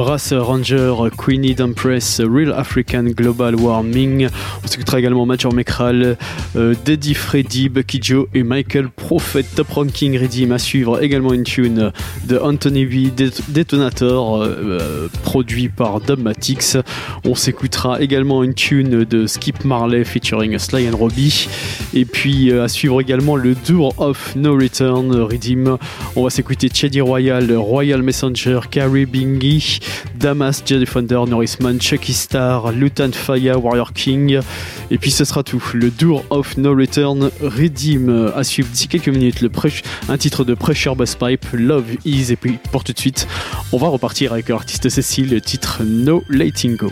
[0.01, 4.29] Race Ranger, Queenie Dumpress, Real African Global Warming,
[4.65, 6.17] on s'écoutera également Major Mekral,
[6.57, 9.45] euh, Daddy Freddy, Bucky Joe et Michael Prophet.
[9.55, 11.93] Top ranking Redeem à suivre, également une tune
[12.25, 13.13] de Anthony V
[13.49, 14.49] Detonator,
[15.25, 16.79] produit par Dubmatix.
[17.25, 21.49] On s'écoutera également une tune de Skip Marley featuring Sly and Robbie.
[21.95, 25.77] Et puis euh, à suivre également le Door of No Return euh, Redeem.
[26.17, 29.79] On va s'écouter Chedi Royal, Royal Messenger, Carrie Bingy,
[30.15, 34.41] Damas, Jedi Thunder, Norrisman, Chucky Star, Lutan Fire, Warrior King.
[34.91, 35.63] Et puis ce sera tout.
[35.75, 39.41] Le Door of No Return Redeem euh, à suivre d'ici quelques minutes.
[39.41, 39.51] Le
[40.09, 42.33] un titre de Pressure Bass Pipe, Love Is.
[42.33, 43.29] Et puis pour tout de suite,
[43.73, 46.91] on va repartir avec l'artiste Cécile, le titre No Letting Go.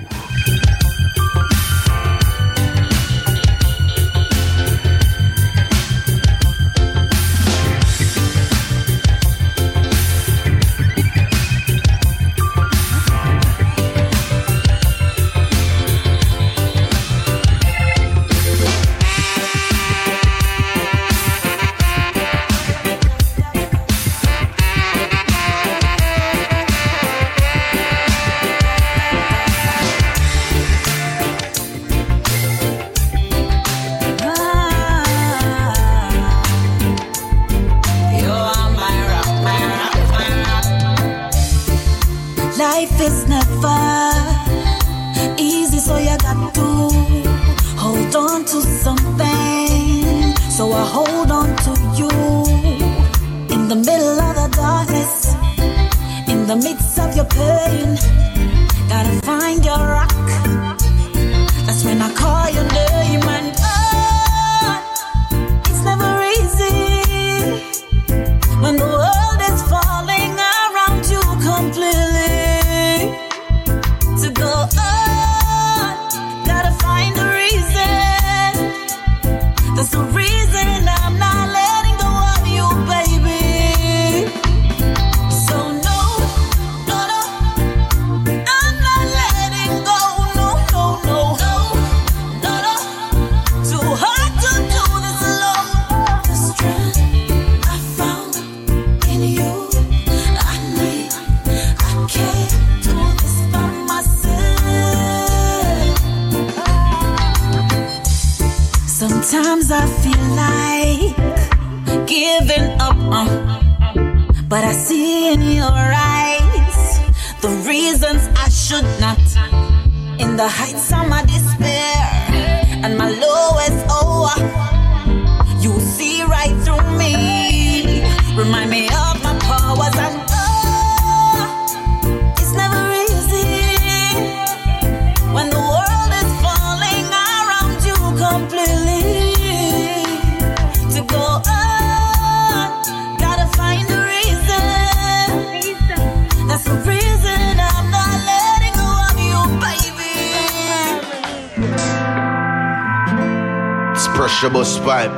[154.85, 155.11] Pipe.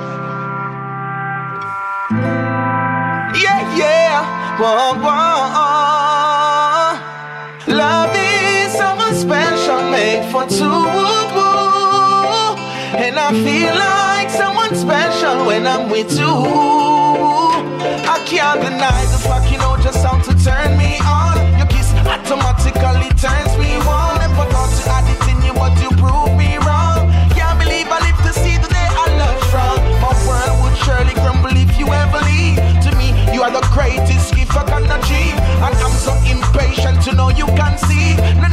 [3.42, 5.32] Yeah, yeah, whoa, whoa.
[7.72, 10.82] Love is something special made for two.
[13.04, 16.34] And I feel like someone special when I'm with you.
[18.14, 21.38] I can't deny the fact you know just how to turn me on.
[21.58, 24.18] Your kiss automatically turns me on.
[24.18, 25.21] Never thought to add it
[33.42, 35.34] you are the greatest gift I can achieve.
[35.66, 38.51] And I'm so impatient to know you can see.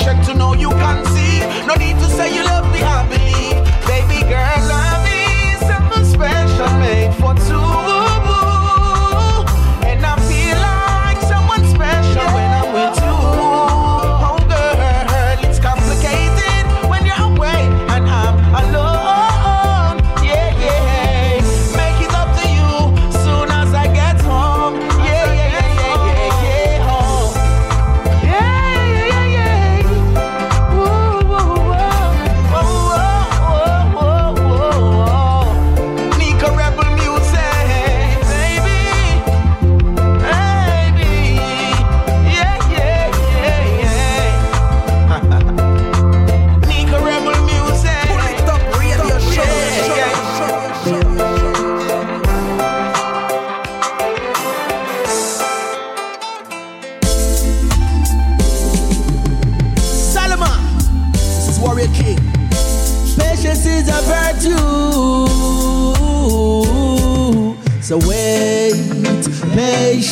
[0.00, 1.29] Impatient to know you can see.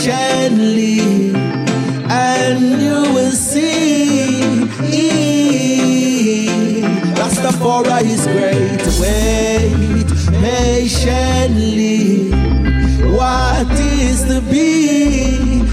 [0.09, 1.35] Patiently,
[2.09, 4.41] and you will see.
[7.19, 8.81] Rastafari is great.
[9.01, 10.09] Wait
[10.41, 12.31] patiently.
[13.13, 15.69] What is to be?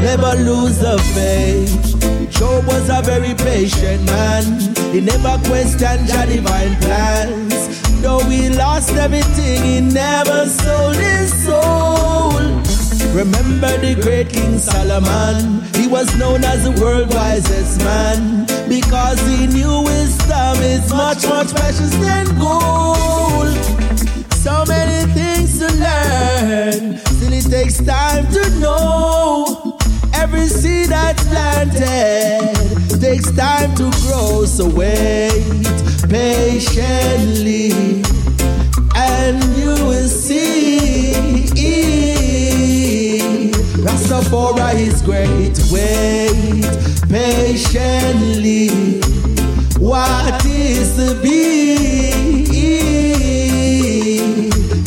[0.00, 2.30] Never lose the faith.
[2.30, 4.44] Job was a very patient man.
[4.92, 7.49] He never questioned your divine plans.
[8.02, 12.32] Though he lost everything, he never sold his soul.
[13.12, 15.62] Remember the great King Solomon?
[15.74, 21.52] He was known as the world's wisest man because he knew wisdom is much, much
[21.54, 23.54] precious than gold.
[24.32, 29.78] So many things to learn, still it takes time to know.
[30.14, 34.46] Every seed that's planted takes time to grow.
[34.46, 37.72] So wait patiently,
[38.94, 41.12] and you will see.
[43.84, 45.56] Rastafari is great.
[45.72, 46.20] Wait
[47.08, 48.68] patiently.
[49.78, 51.30] What is to be?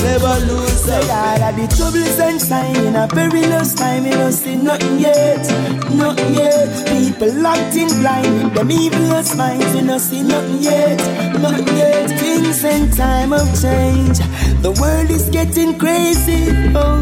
[0.03, 4.33] Never lose Say all of the troubles and sign in a perilous time, you don't
[4.33, 5.39] see nothing yet,
[5.95, 6.87] nothing yet.
[6.89, 10.99] People locked in blind with them evilest minds, you don't see nothing yet,
[11.39, 12.09] nothing yet.
[12.19, 14.19] Things and time of change,
[14.61, 16.51] the world is getting crazy.
[16.75, 16.99] Oh,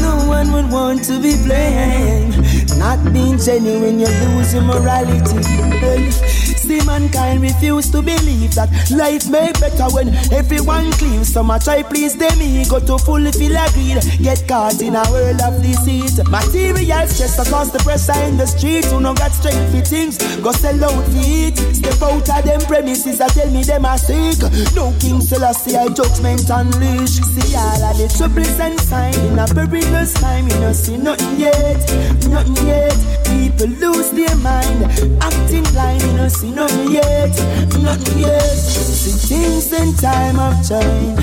[0.00, 2.38] no one would want to be blamed.
[2.78, 6.45] Not being genuine, you lose your morality.
[6.66, 11.24] See mankind refuse to believe that life may better when everyone clean.
[11.24, 14.02] So much I please them ego to fulfill a greed.
[14.18, 16.18] Get caught in a world of deceit.
[16.26, 18.90] Material stress across the pressure in the streets.
[18.90, 21.54] Who no got strength for things, go sell out feet.
[21.70, 24.42] Step out of them premises, I tell me them are sick.
[24.74, 27.22] No King Selassie, I judgment unleash.
[27.30, 30.48] See all of the troubles and sign in a perilous time.
[30.48, 31.78] You know see nothing yet,
[32.26, 32.98] nothing yet.
[33.30, 34.82] People lose their mind,
[35.22, 36.02] acting blind.
[36.02, 37.34] You know see nothing yet,
[37.82, 38.40] nothing yet.
[38.40, 41.20] See things in time of change.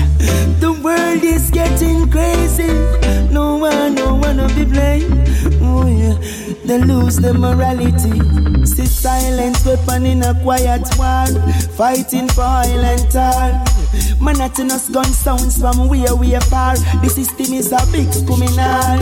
[0.60, 2.72] The world is getting crazy.
[3.32, 5.28] No one, no one will be blamed.
[5.60, 6.16] Oh yeah,
[6.64, 8.16] they lose their morality.
[8.74, 11.26] See silent weapon in a quiet war,
[11.76, 13.62] fighting for oil and tar.
[14.20, 16.74] Monotonous gun sounds from where we are far.
[16.74, 18.98] The system is a big criminal.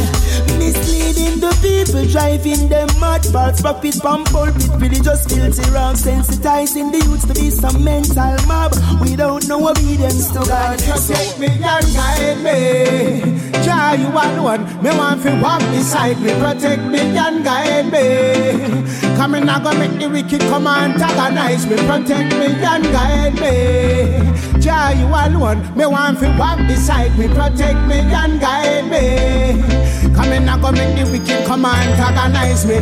[0.60, 3.24] Misleading the people, driving them mad.
[3.24, 5.94] False profit from pulpit, religious filthy wrong.
[5.94, 8.72] Sensitizing the youths to be some mental mob.
[9.16, 10.78] Don't know obedience to God.
[10.80, 13.42] Protect me and guide me.
[13.64, 14.66] Jah, you alone.
[14.82, 16.32] Me want to walk beside me.
[16.40, 19.16] Protect me and guide me.
[19.16, 21.76] Come in, I go make the wicked come and antagonize me.
[21.76, 24.51] Protect me and guide me.
[24.62, 25.58] Jah, you alone.
[25.76, 27.26] Me want to walk beside me.
[27.26, 30.14] Protect me and guide me.
[30.14, 32.78] Come in, I go make the wicked come and antagonize me.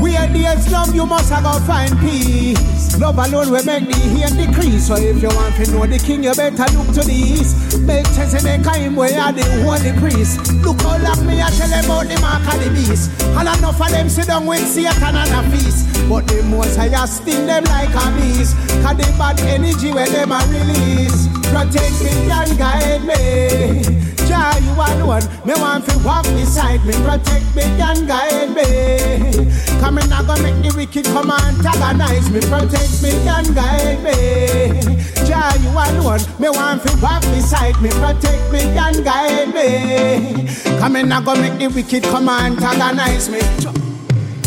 [0.00, 3.00] Where there's love, you must go find peace.
[3.00, 4.86] Love alone will make the hate decrease.
[4.86, 7.80] So if you want to know the king, you better look to the east.
[7.80, 10.38] Make the kind where are the holy priest.
[10.62, 13.10] Look how long me I tell them about the mark of the beast.
[13.34, 15.88] All enough of them sit down with Satan and a feast.
[16.08, 18.54] But the most I sting them like a beast.
[18.84, 21.23] Cause the bad energy where them a release.
[21.50, 24.04] Protect me and guide me.
[24.26, 25.22] Jah, you alone.
[25.44, 29.52] Me want to walk beside me, protect me and guide me.
[29.80, 34.02] Come in, I go make the wicked come and antagonize me, protect me and guide
[34.02, 34.80] me.
[35.26, 36.20] Jah, you alone.
[36.38, 40.48] Me want to walk beside me, protect me and guide me.
[40.78, 43.40] Come in, I go make the wicked come and antagonize me.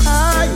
[0.10, 0.48] I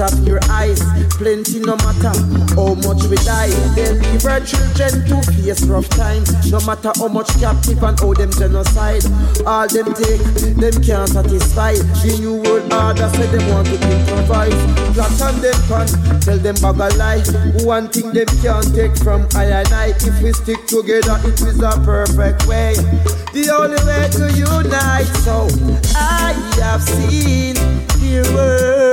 [0.00, 0.80] front of your eyes.
[1.16, 2.12] Plenty no matter
[2.56, 3.50] how much we die.
[3.74, 6.50] They leave our children to face rough times.
[6.50, 9.04] No matter how much captive and how them genocide.
[9.46, 10.22] All them take,
[10.56, 11.74] them can't satisfy.
[11.74, 14.60] The new world order say them want to improvise.
[14.94, 17.22] Plot on them pan, tell them bag a lie.
[17.64, 19.88] One thing them can't take from I and I.
[20.00, 22.74] If we stick together, it is a perfect way.
[23.32, 25.10] The only way to unite.
[25.24, 25.48] So
[25.94, 27.54] I have seen
[28.00, 28.89] their works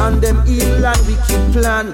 [0.00, 1.86] and them evil and wicked plan.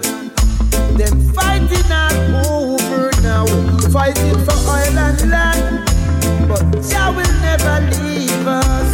[0.97, 3.47] Them fighting all over now,
[3.91, 5.85] fighting for oil and land.
[6.49, 8.93] But Jah will never leave us.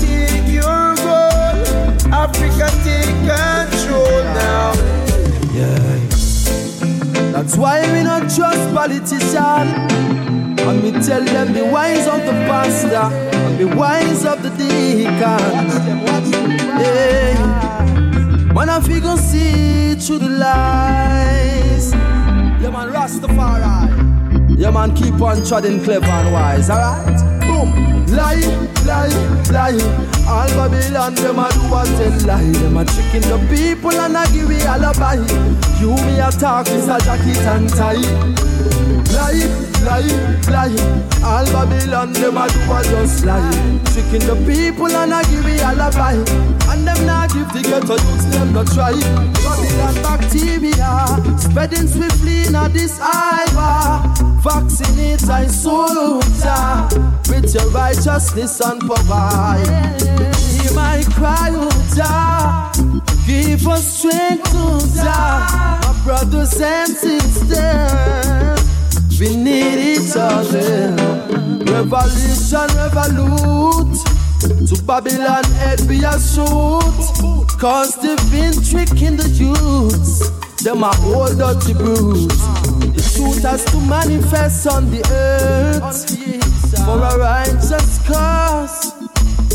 [0.00, 1.58] Take your goal,
[2.12, 4.72] Africa, take control now.
[5.52, 5.90] Yeah.
[7.32, 9.92] That's why we not trust politicians.
[10.62, 15.10] And me tell them the wise of the pastor and the wise of the deacon.
[16.80, 17.39] Yeah.
[18.60, 21.92] Man, I figure see through the lies.
[22.60, 24.58] Yeah, man, Rastafari.
[24.58, 27.20] Yeah, man, keep on treading clever and wise, alright?
[27.40, 28.04] Boom.
[28.08, 28.44] Lie,
[28.84, 29.08] lie,
[29.48, 29.80] lie.
[30.28, 32.52] All Babylon, them a do a tell lie.
[32.52, 35.14] Them a tricking the people and a give we alibi.
[35.80, 37.96] You me a talk, is a jacket and tie.
[39.16, 39.48] Lie,
[39.88, 40.12] lie,
[40.52, 40.76] lie.
[41.24, 43.80] All Babylon, them a do a just lie.
[43.94, 46.12] Tricking the people and a give me alibi.
[46.70, 48.92] And them not give the ghetto youths, them not try.
[49.42, 51.06] Babylon bacteria,
[51.38, 53.50] spreading swiftly in this hive.
[54.42, 56.88] Vaccinate I soldier
[57.28, 59.66] with your righteousness and provide.
[60.00, 61.70] Hear my cry, oh.
[63.26, 65.78] Give us strength, oh Jah.
[65.82, 67.60] My brothers and sisters,
[69.20, 70.96] we need each other.
[71.64, 74.19] Revolution, revolute.
[74.40, 77.00] To Babylon head be a shoot.
[77.60, 80.30] Cause they've been tricking the youths.
[80.64, 82.40] Them are old dirty brutes.
[82.80, 85.80] The truth has to manifest on the earth
[86.84, 88.92] for a righteous cause.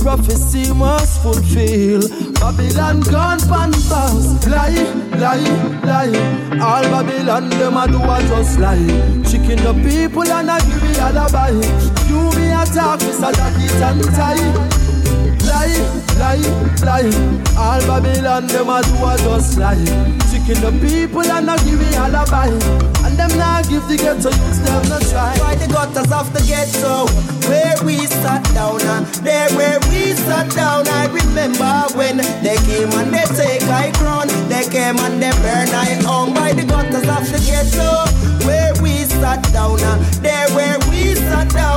[0.01, 2.01] Prophecy must fulfill.
[2.33, 4.47] Babylon gone pan fast.
[4.47, 4.85] Lie,
[5.17, 6.59] lie, lie.
[6.61, 8.85] All Babylon them a do a just lie.
[9.25, 11.49] Tricking the people and a give me alibi.
[12.07, 12.29] You
[12.65, 13.33] me attack, Mr.
[13.35, 14.85] Jacket and tie
[15.45, 15.77] lie,
[16.17, 16.41] lie,
[16.83, 17.45] lie.
[17.57, 19.75] All Babylon them a do a just lie.
[20.29, 22.49] Tricking the people and not give me alibi.
[23.05, 25.37] And them not give the ghetto youths them no try.
[25.39, 27.07] Why the gutters of the ghetto
[27.47, 30.87] where we sat down and there where we sat down.
[30.87, 34.27] I remember when they came and they take I crown.
[34.49, 38.05] They came and they burn I hung by the gutters of the ghetto
[38.45, 41.74] where we sat down and there where we sat down.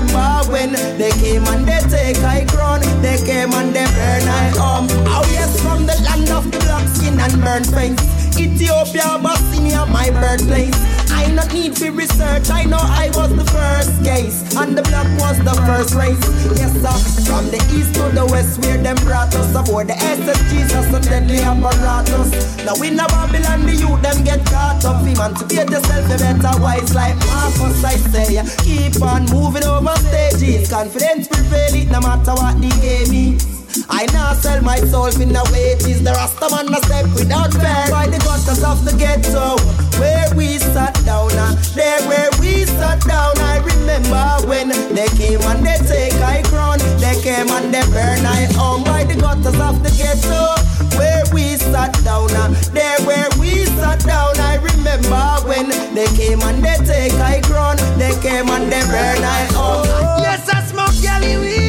[0.00, 2.80] Remember when they came and they take I crown.
[3.02, 4.86] They came and they burn I um.
[5.06, 8.19] Oh yes, from the land of the black skin and burnt face.
[8.40, 10.74] Ethiopia, Abyssinia, my birthplace.
[11.12, 14.56] I not need to research, I know I was the first case.
[14.56, 16.24] And the black was the first race.
[16.56, 16.96] Yes, sir.
[17.28, 21.00] From the east to the west, where them brought us aboard the SSGs, that's a
[21.10, 22.32] deadly apparatus.
[22.64, 25.04] Now in the Babylon, the youth them get caught up.
[25.06, 28.40] Emancipate yourself, you better wise like Marcus, I say.
[28.64, 30.70] Keep on moving over stages.
[30.70, 33.59] Confidence prevail, it no matter what the game is.
[33.88, 36.02] I now sell my soul in the wages.
[36.02, 37.86] The Rasta man a step without fear.
[37.90, 39.58] By the gutters of the ghetto,
[39.98, 43.38] where we sat down, and there where we sat down.
[43.38, 46.78] I remember when they came and they take I crown.
[46.98, 50.58] They came and they burn I home by the gutters of the ghetto.
[50.98, 54.34] Where we sat down, and there where we sat down.
[54.40, 57.76] I remember when they came and they take I crown.
[57.98, 59.86] They came and they burn I home.
[60.26, 61.59] Yes, I smoke yelly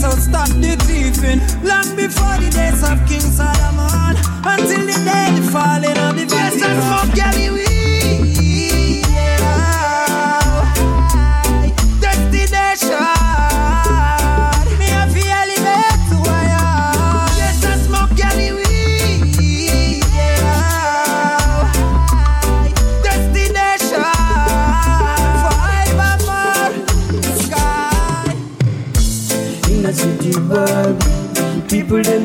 [0.00, 1.40] so stop the thieving.
[1.66, 4.14] Long before the days of King Solomon,
[4.44, 7.67] until the day the falling of the best and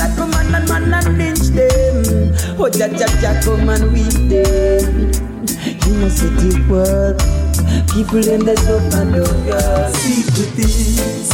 [0.00, 2.32] Like a man and man and lynch them.
[2.58, 5.12] Oh, ja, ja, ja, come and weep them.
[5.86, 7.20] In a city world.
[7.92, 9.92] People in the sofa don't go.
[9.92, 10.70] Secret thing,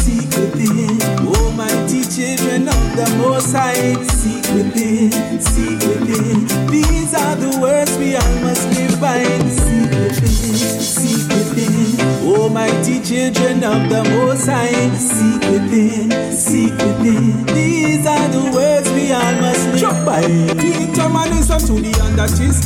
[0.03, 0.99] secret thing.
[1.23, 3.95] Oh, Almighty children of the Most High.
[4.03, 6.67] Secret thing, secret thing.
[6.67, 9.23] These are the words we all must live by.
[9.47, 12.06] Secret thing, secret thing.
[12.27, 14.91] Almighty children of the Most High.
[14.97, 17.47] Seek within, seek within.
[17.47, 20.23] These are the words we all must live by.
[20.23, 21.93] Determinism to the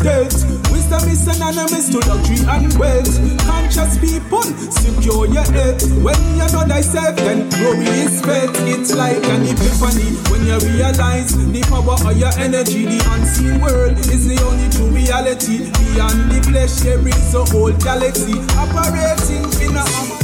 [0.03, 0.70] dead.
[0.91, 3.47] Wisdom is synonymous to luxury and wealth.
[3.47, 5.81] Conscious people, secure your head.
[6.03, 8.51] When you know thyself, then glory is fed.
[8.67, 12.87] It's like an epiphany when you realize the power of your energy.
[12.87, 15.71] The unseen world is the only true reality.
[15.95, 20.20] Beyond the flesh, there is a whole galaxy operating in a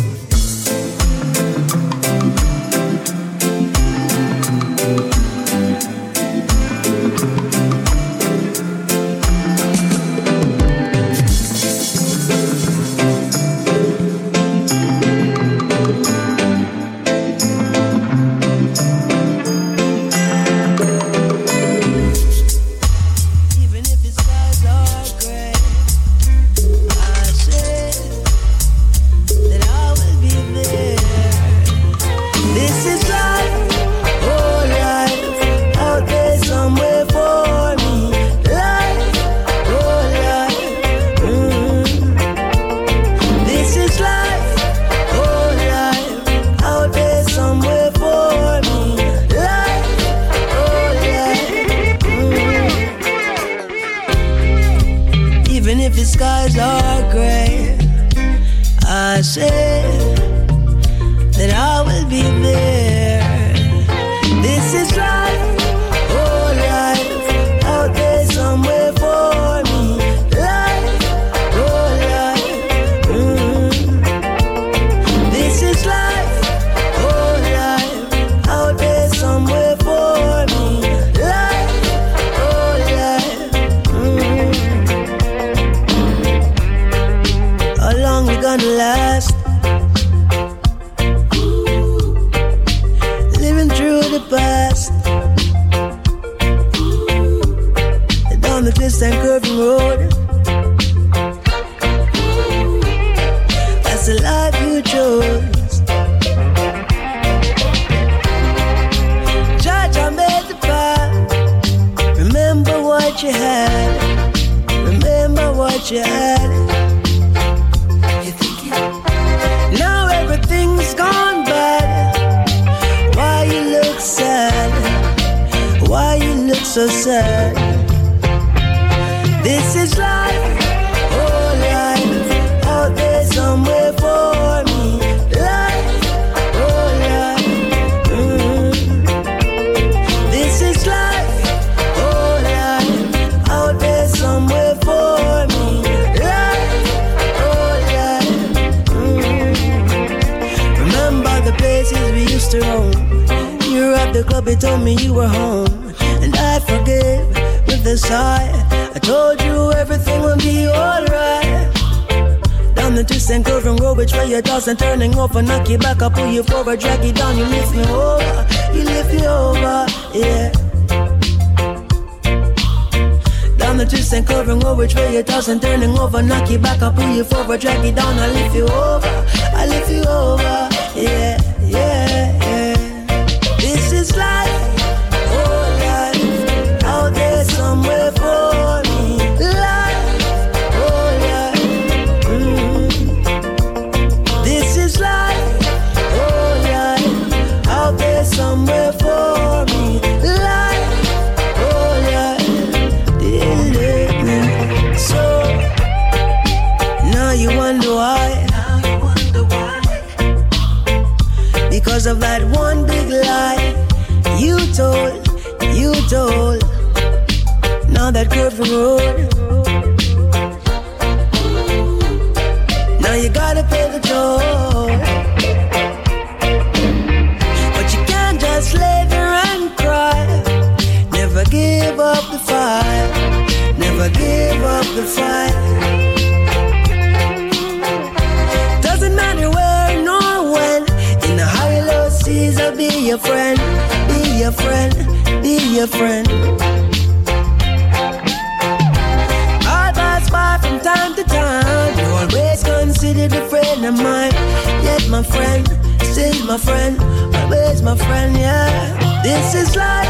[256.57, 256.99] my friend,
[257.37, 259.23] always my friend, yeah.
[259.23, 260.09] This is life,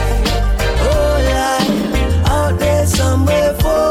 [0.88, 3.85] oh life, out there somewhere for.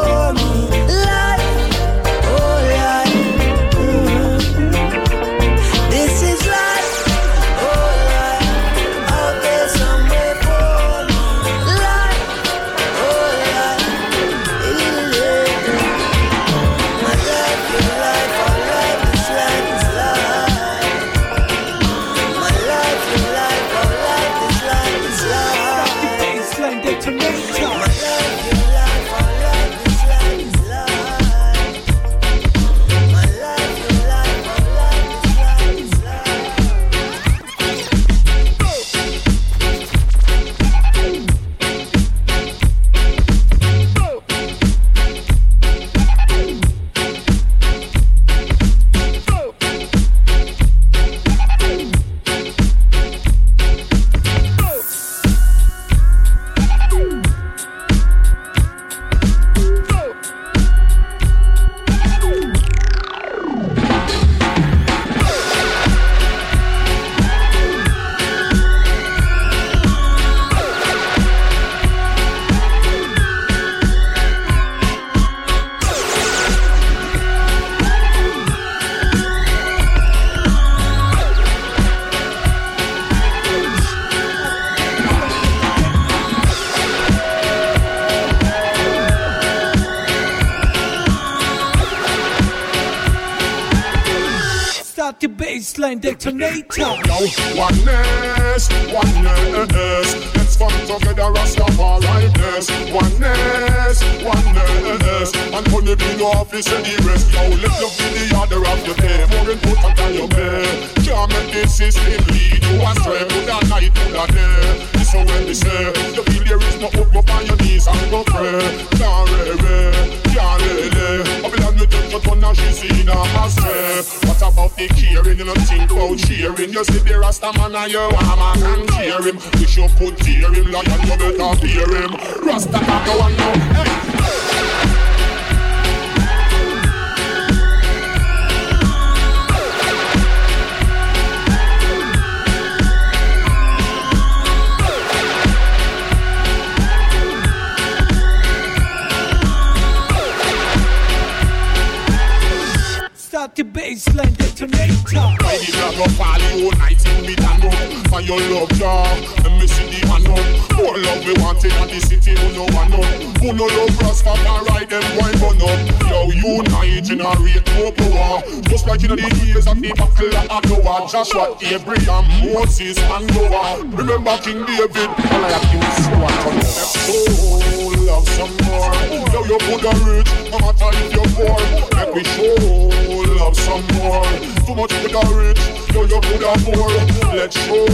[171.63, 173.79] Abraham, Moses, and Noah.
[173.95, 176.59] Remember King David, all I have to so I come
[177.07, 178.91] Oh, love some more.
[179.31, 181.59] Now you good a rich, no matter if you're poor.
[181.95, 184.25] Let me show love some more.
[184.65, 185.61] Too much good a rich,
[185.93, 186.91] now you good a poor.
[187.35, 187.85] Let's show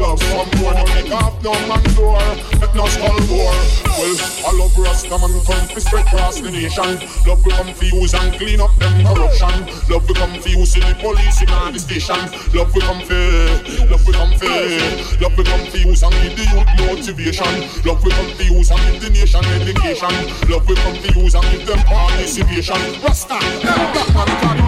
[0.00, 0.72] love some more.
[0.72, 2.18] Don't off no man door,
[2.60, 3.58] let no skull bore.
[3.98, 4.16] Well,
[4.46, 7.00] I love Rasta man, come across the nation.
[7.26, 8.70] Love we come for use and clean up
[10.80, 12.54] see the police in all the stations.
[12.54, 13.14] Love we come for,
[13.90, 14.46] love we come for,
[15.20, 17.52] love we come for use and give the youth motivation.
[17.84, 20.14] Love we come for use and give the nation education.
[20.48, 22.76] Love we come for use and give them participation.
[23.02, 24.67] Rasta, them black man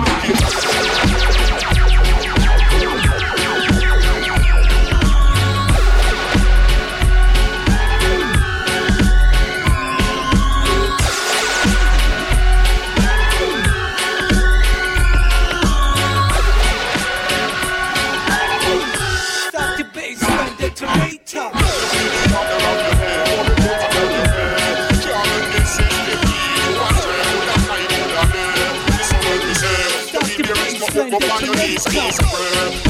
[31.86, 32.89] Let's.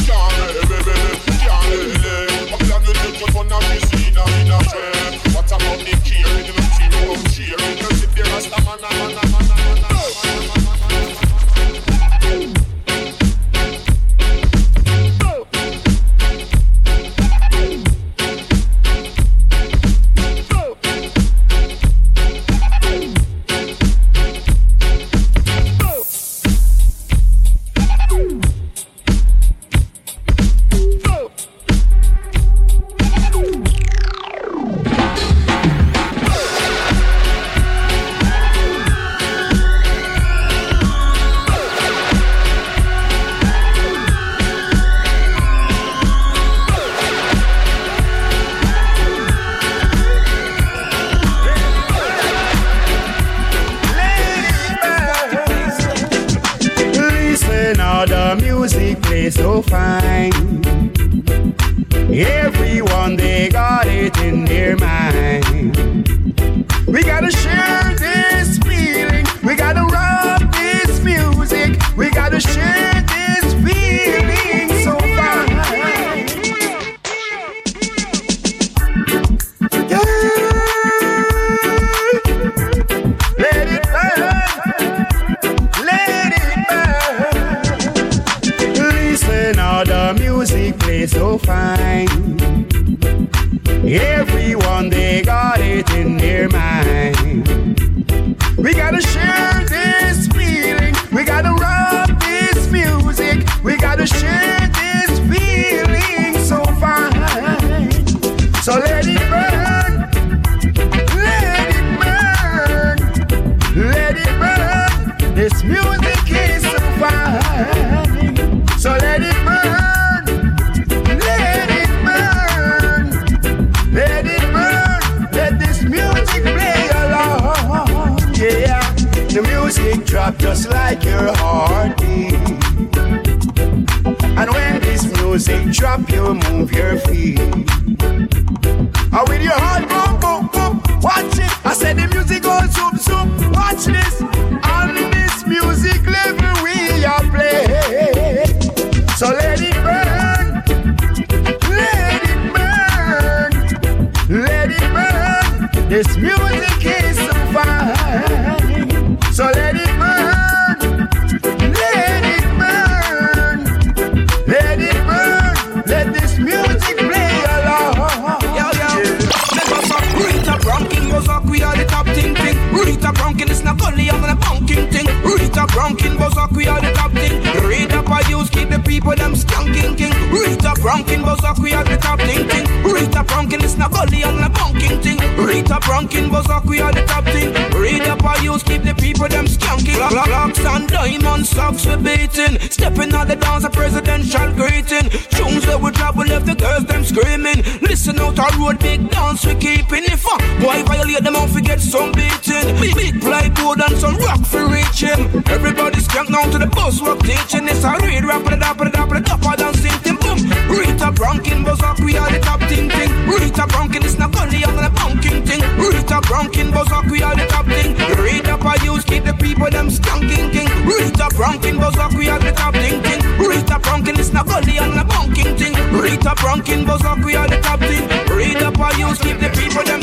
[178.91, 180.13] People them skanking king.
[180.35, 182.67] Rita Franklin, Bozak, we are the top thing thing.
[182.83, 185.19] Rita Franklin, it's not gully and the bunking thing.
[185.39, 187.55] Rita Franklin, Bozak, we are the top thing.
[187.81, 189.99] Read up our use, keep the people them skanking.
[189.99, 192.59] Locks and diamond socks we beating.
[192.71, 195.11] Stepping on the dance, a presidential greeting.
[195.37, 197.63] Tunes that we drop, we left the girls them screaming.
[197.83, 200.05] Listen out our road, big dance we keeping.
[200.05, 202.65] If a boy violate them, out forget some beating.
[202.81, 205.21] Big, big plywood and some rock for reaching.
[205.49, 207.69] Everybody's skank down to the bus, work teaching.
[207.69, 210.39] It's a read rap, dap, the dap, the dap, the sing boom.
[210.71, 213.11] Rita Bronkin, buzz up, we are the top thing thing.
[213.27, 215.61] Rita Bronkin, it's not only on the bunking thing.
[215.77, 217.93] Rita Bronkin, buzz up, we are the top thing.
[218.17, 218.30] Rita
[218.65, 220.69] I use keep the people them skanking king.
[220.87, 223.01] Rita Bronkin, buzz up, we are the top thing.
[223.39, 225.75] Rita Bronkin, it's not only on the bunking thing.
[225.93, 228.07] Rita Bronkin, buzz up, we are the top thing.
[228.35, 230.00] Rita I use keep the people them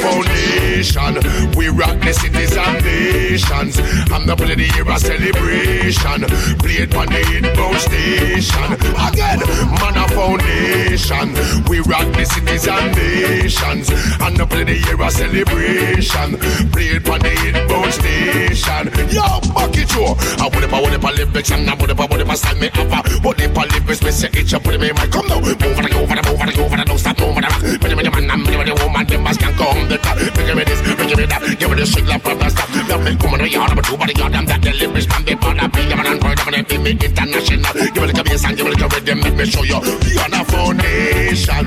[0.00, 1.14] foundation,
[1.56, 3.78] we rock the cities and nations.
[4.12, 6.20] I'm the play the year a celebration.
[6.60, 8.70] Played on the hitbound station.
[8.96, 9.40] Again,
[9.80, 11.28] man a foundation.
[11.68, 13.90] We rock the cities and nations.
[14.20, 16.38] And the play the year a celebration.
[16.70, 18.84] Played on the hitbound station.
[19.10, 20.04] Yo, bucket you.
[20.42, 22.38] I would have, I would have a lyrics and I would have, I would have
[22.38, 23.06] style me up.
[23.24, 25.40] Would have a lyrics, me say it, you put me in my come now.
[25.40, 27.80] Move it, over it, over it, over it, don't stop moving it.
[27.80, 30.35] But the man, I'm the woman, the mask can come the top.
[30.46, 32.70] Give me this, give me that, give me the shit, love, brother, stop.
[32.86, 35.34] Love me, on, oh, the yard, but two God, I'm that the lyrics can be
[35.34, 35.82] part of me.
[35.90, 37.72] I'm an of me international.
[37.74, 39.80] Give me the bass and give me the rhythm, let me show you.
[40.06, 41.64] We are the foundation.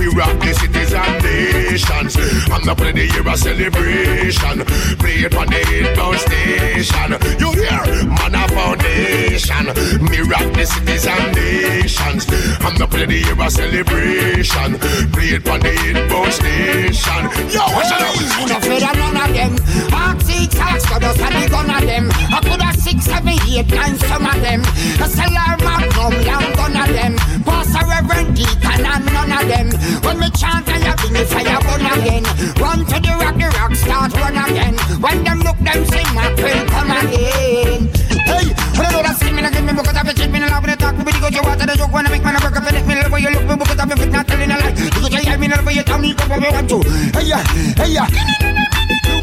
[0.00, 2.16] We rock the cities and nations.
[2.48, 4.56] I'm not putting the year a celebration.
[4.96, 7.10] Play it on the hitbound station.
[7.36, 7.84] You hear?
[8.08, 9.64] Man a foundation.
[10.08, 12.24] Me rock the cities and nations.
[12.64, 14.70] I'm not putting the year a celebration.
[15.12, 17.22] Play it on the hitbound station.
[17.52, 19.52] Yo, what's hey, I'm not afraid of none of them.
[19.92, 22.10] Arctic Socks, got us and the gun of them.
[22.10, 24.60] I could have six, seven, eight, nine, some of them.
[25.02, 27.14] A cellar magnum, young gun of them.
[27.42, 29.68] Pastor Reverend Deacon and none of them.
[30.02, 32.24] When me chant and you bring the fire burn again.
[32.62, 34.76] Run to the rock, the rock start run again.
[35.00, 38.11] When them look, them sing, my will come again.
[38.26, 40.76] Hey, I know that skin, me not give me book of the me love the
[40.76, 43.18] talk, me go to water the joke I make man work up and me love
[43.20, 44.74] you look me book of the fit not telling a lie.
[44.76, 46.78] You go to me love you tell me go where you want to.
[47.18, 47.42] Hey yeah,
[47.76, 48.51] hey yeah.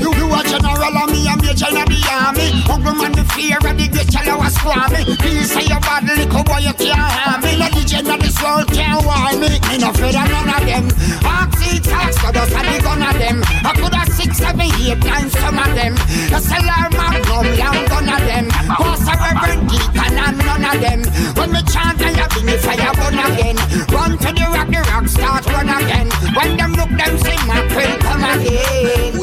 [0.09, 2.49] You, you a general and me a major in the army.
[2.65, 6.43] Uncle man the fear of the great yellow was squammy Please say your bad little
[6.43, 7.57] boy you can't harm me.
[7.57, 9.61] Let the gender this world can't warn me.
[9.69, 10.85] Me no afraid of none of them.
[11.21, 13.37] Oxy talks got us and the gun of them.
[13.61, 15.93] I could have six, seven, eight, nine some of them.
[16.33, 18.45] A cellar magnum, young gun of them.
[18.49, 21.01] Pastor Reverend Deacon and none of them.
[21.37, 23.57] When me chant you bring the fire burn again.
[23.93, 26.09] Run to the rock, the rock start run again.
[26.33, 29.13] When them look them sing my will come again.
[29.13, 29.18] the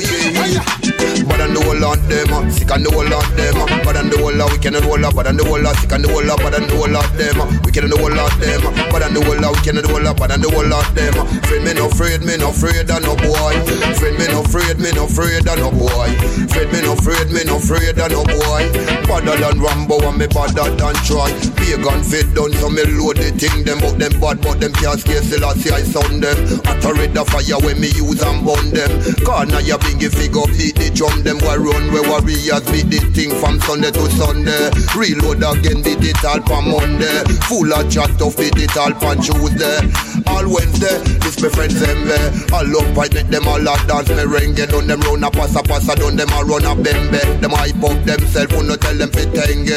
[1.67, 4.33] whole lot them, uh, sick and the whole lot them, uh, but and the whole
[4.35, 6.39] lot wicked and the whole lot, but and the whole sick and the whole lot,
[6.39, 9.03] but and the whole lot them, uh, wicked and the whole lot them, uh, but
[9.03, 11.15] and the whole lot wicked and the whole lot, but and the whole lot them.
[11.19, 13.55] uh, Friend me no afraid, me no afraid of no boy.
[13.99, 16.11] Friend me no afraid, me no afraid of no boy.
[16.55, 18.63] Friend me no afraid, me no afraid of no boy.
[19.11, 21.31] Badder than Rambo and me badder than Troy.
[21.59, 25.01] Pagan fit done so me load the thing them, but them bad, but them can't
[25.01, 26.39] scare still I see I sound them.
[26.87, 28.91] Red the fire when me use and burn them.
[29.27, 33.61] Corner ya bingy figure beat the drum them run where warriors beat the thing from
[33.61, 34.71] Sunday to Sunday.
[34.97, 37.25] Reload again beat it all from Monday.
[37.49, 39.81] Full of chat of beat it all from Tuesday.
[40.27, 42.29] All Wednesday, this my friends them there.
[42.53, 44.69] All up I make them all a dance merengue.
[44.69, 47.41] Done them run a passa passa, done them a run a bembe.
[47.41, 49.77] Them hype up themself, who no tell them fit tenge.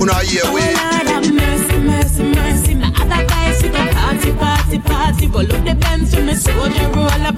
[0.00, 0.60] Una hear we.
[0.60, 2.74] Oh, Lord have mercy, mercy, mercy.
[2.74, 5.26] My other guys sit up party, party, party.
[5.26, 7.32] Roll up the Benz with me soldier roll a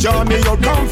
[0.00, 0.62] draw me out.
[0.62, 0.89] Confident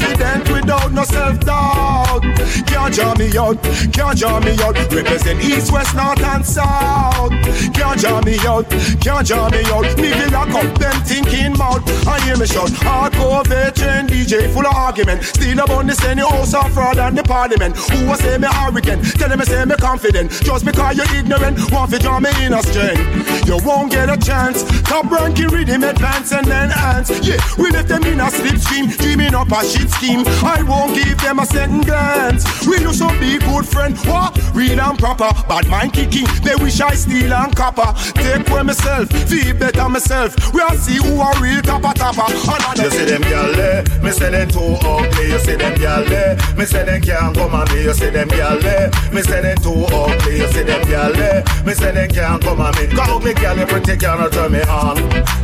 [3.49, 3.63] out,
[3.93, 4.75] can't draw me out.
[4.91, 7.31] Represent east, west, north and south.
[7.73, 8.69] Can't draw me out,
[9.01, 9.85] can't draw me out.
[9.97, 11.83] Me feel lock up them thinking mouth.
[12.07, 15.23] I hear me shout, hardcore veteran DJ full of argument.
[15.23, 17.75] Still about the same house of fraud and the parliament.
[17.77, 19.03] Who was say me arrogant?
[19.17, 20.31] Tell them me say me confident.
[20.31, 23.47] Just because you're ignorant, want to draw me in a strength.
[23.47, 24.63] You won't get a chance.
[24.81, 27.09] Top ranking rhythm advance and then ants.
[27.25, 30.23] Yeah, we left them in a slipstream, dreaming up a shit scheme.
[30.43, 32.45] I won't give them a second glance.
[32.67, 34.48] We used to be good friend, what?
[34.59, 36.27] Real and proper, bad mind kicking.
[36.43, 37.93] They wish I steal and copper.
[38.11, 40.35] Take away myself, feel better myself.
[40.53, 42.27] We all see who are real topper topper.
[42.75, 45.31] You see them gyal there, me say them too ugly.
[45.31, 47.83] You see them gyal there, me say them can't come on me.
[47.83, 50.39] You see them gyal there, me say them too ugly.
[50.39, 52.87] You see them gyal there, me say them can't come on me.
[52.87, 54.97] Got ugly gyal, you pretty can't turn me on.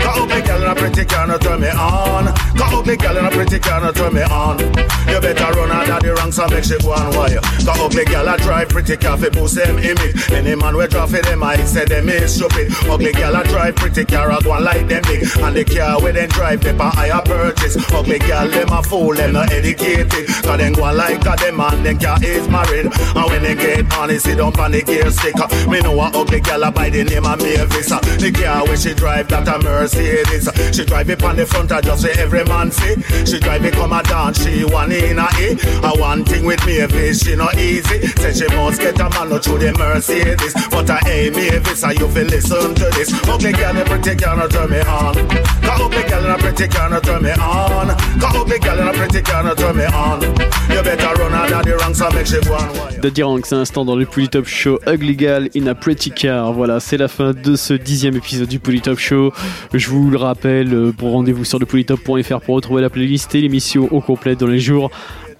[0.03, 2.25] Got ugly gyal, and a pretty can't turn me on.
[2.59, 4.59] Got ugly gyal, and a pretty can't turn me on.
[5.07, 7.39] You better run out of the ranks and make shit go on wire.
[7.63, 10.31] Got ugly gyal, I drive pretty car fi boost them image.
[10.31, 12.73] Any man we drop for them, I say them is stupid.
[12.89, 15.21] Ugly gyal, I drive pretty car, I go and like them big.
[15.37, 17.77] And the car where they drive, they buy higher purchase.
[17.93, 20.09] Ugly gyal, them a fool, them not educated.
[20.09, 22.87] Cause them go like a them man, them car is married.
[22.87, 25.35] And when they get on, they sit up on the gear stick.
[25.69, 27.89] Me know a ugly gyal by the name of Mavis.
[27.89, 30.49] The car where she drive, that a Mercedes.
[30.75, 32.95] She drive it on the front, I just say every man see.
[33.25, 35.57] She drive it come a dance, she one in a E.
[35.83, 38.07] A one thing with Mavis, she not easy.
[38.07, 38.94] Say she must get
[39.45, 39.75] through the
[43.55, 44.65] girl, girl, girl, girl, girl,
[53.13, 56.53] girl, c'est un instant dans le Polytop Show Ugly Gal in a Pretty Car.
[56.53, 59.31] Voilà, c'est la fin de ce dixième épisode du Polytop Show.
[59.73, 63.41] Je vous le rappelle, euh, pour rendez-vous sur le polytop.fr pour retrouver la playlist et
[63.41, 64.89] l'émission au complet dans les jours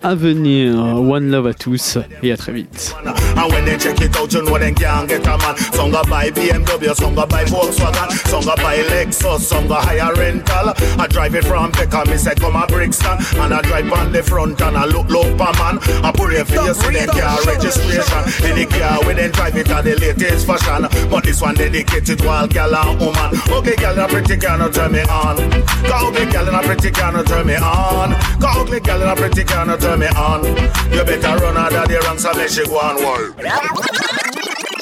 [0.01, 0.75] à venir.
[0.75, 2.95] One love à tous et à très vite.
[3.37, 5.57] And when they check it out, you know they can't get a man.
[5.73, 10.05] Some go buy BMW, some go buy Volkswagen, some go buy Lexus, some go hire.
[10.15, 14.23] I drive it from Peckham, me say come a Brixton, and I drive on the
[14.23, 15.79] front and I look look per man.
[16.03, 18.23] I put it for you, see them car registration.
[18.45, 22.29] Any car when they drive it at the latest fashion, but this one dedicated to
[22.29, 23.31] all gal and woman.
[23.49, 25.37] Okay, gal, a pretty gal, no turn me on.
[25.37, 28.11] Go ugly gal, and a pretty no turn me on.
[28.39, 30.43] Go ugly gal, and a pretty no turn me on.
[30.91, 34.74] You better run out of there and so let she go on wall.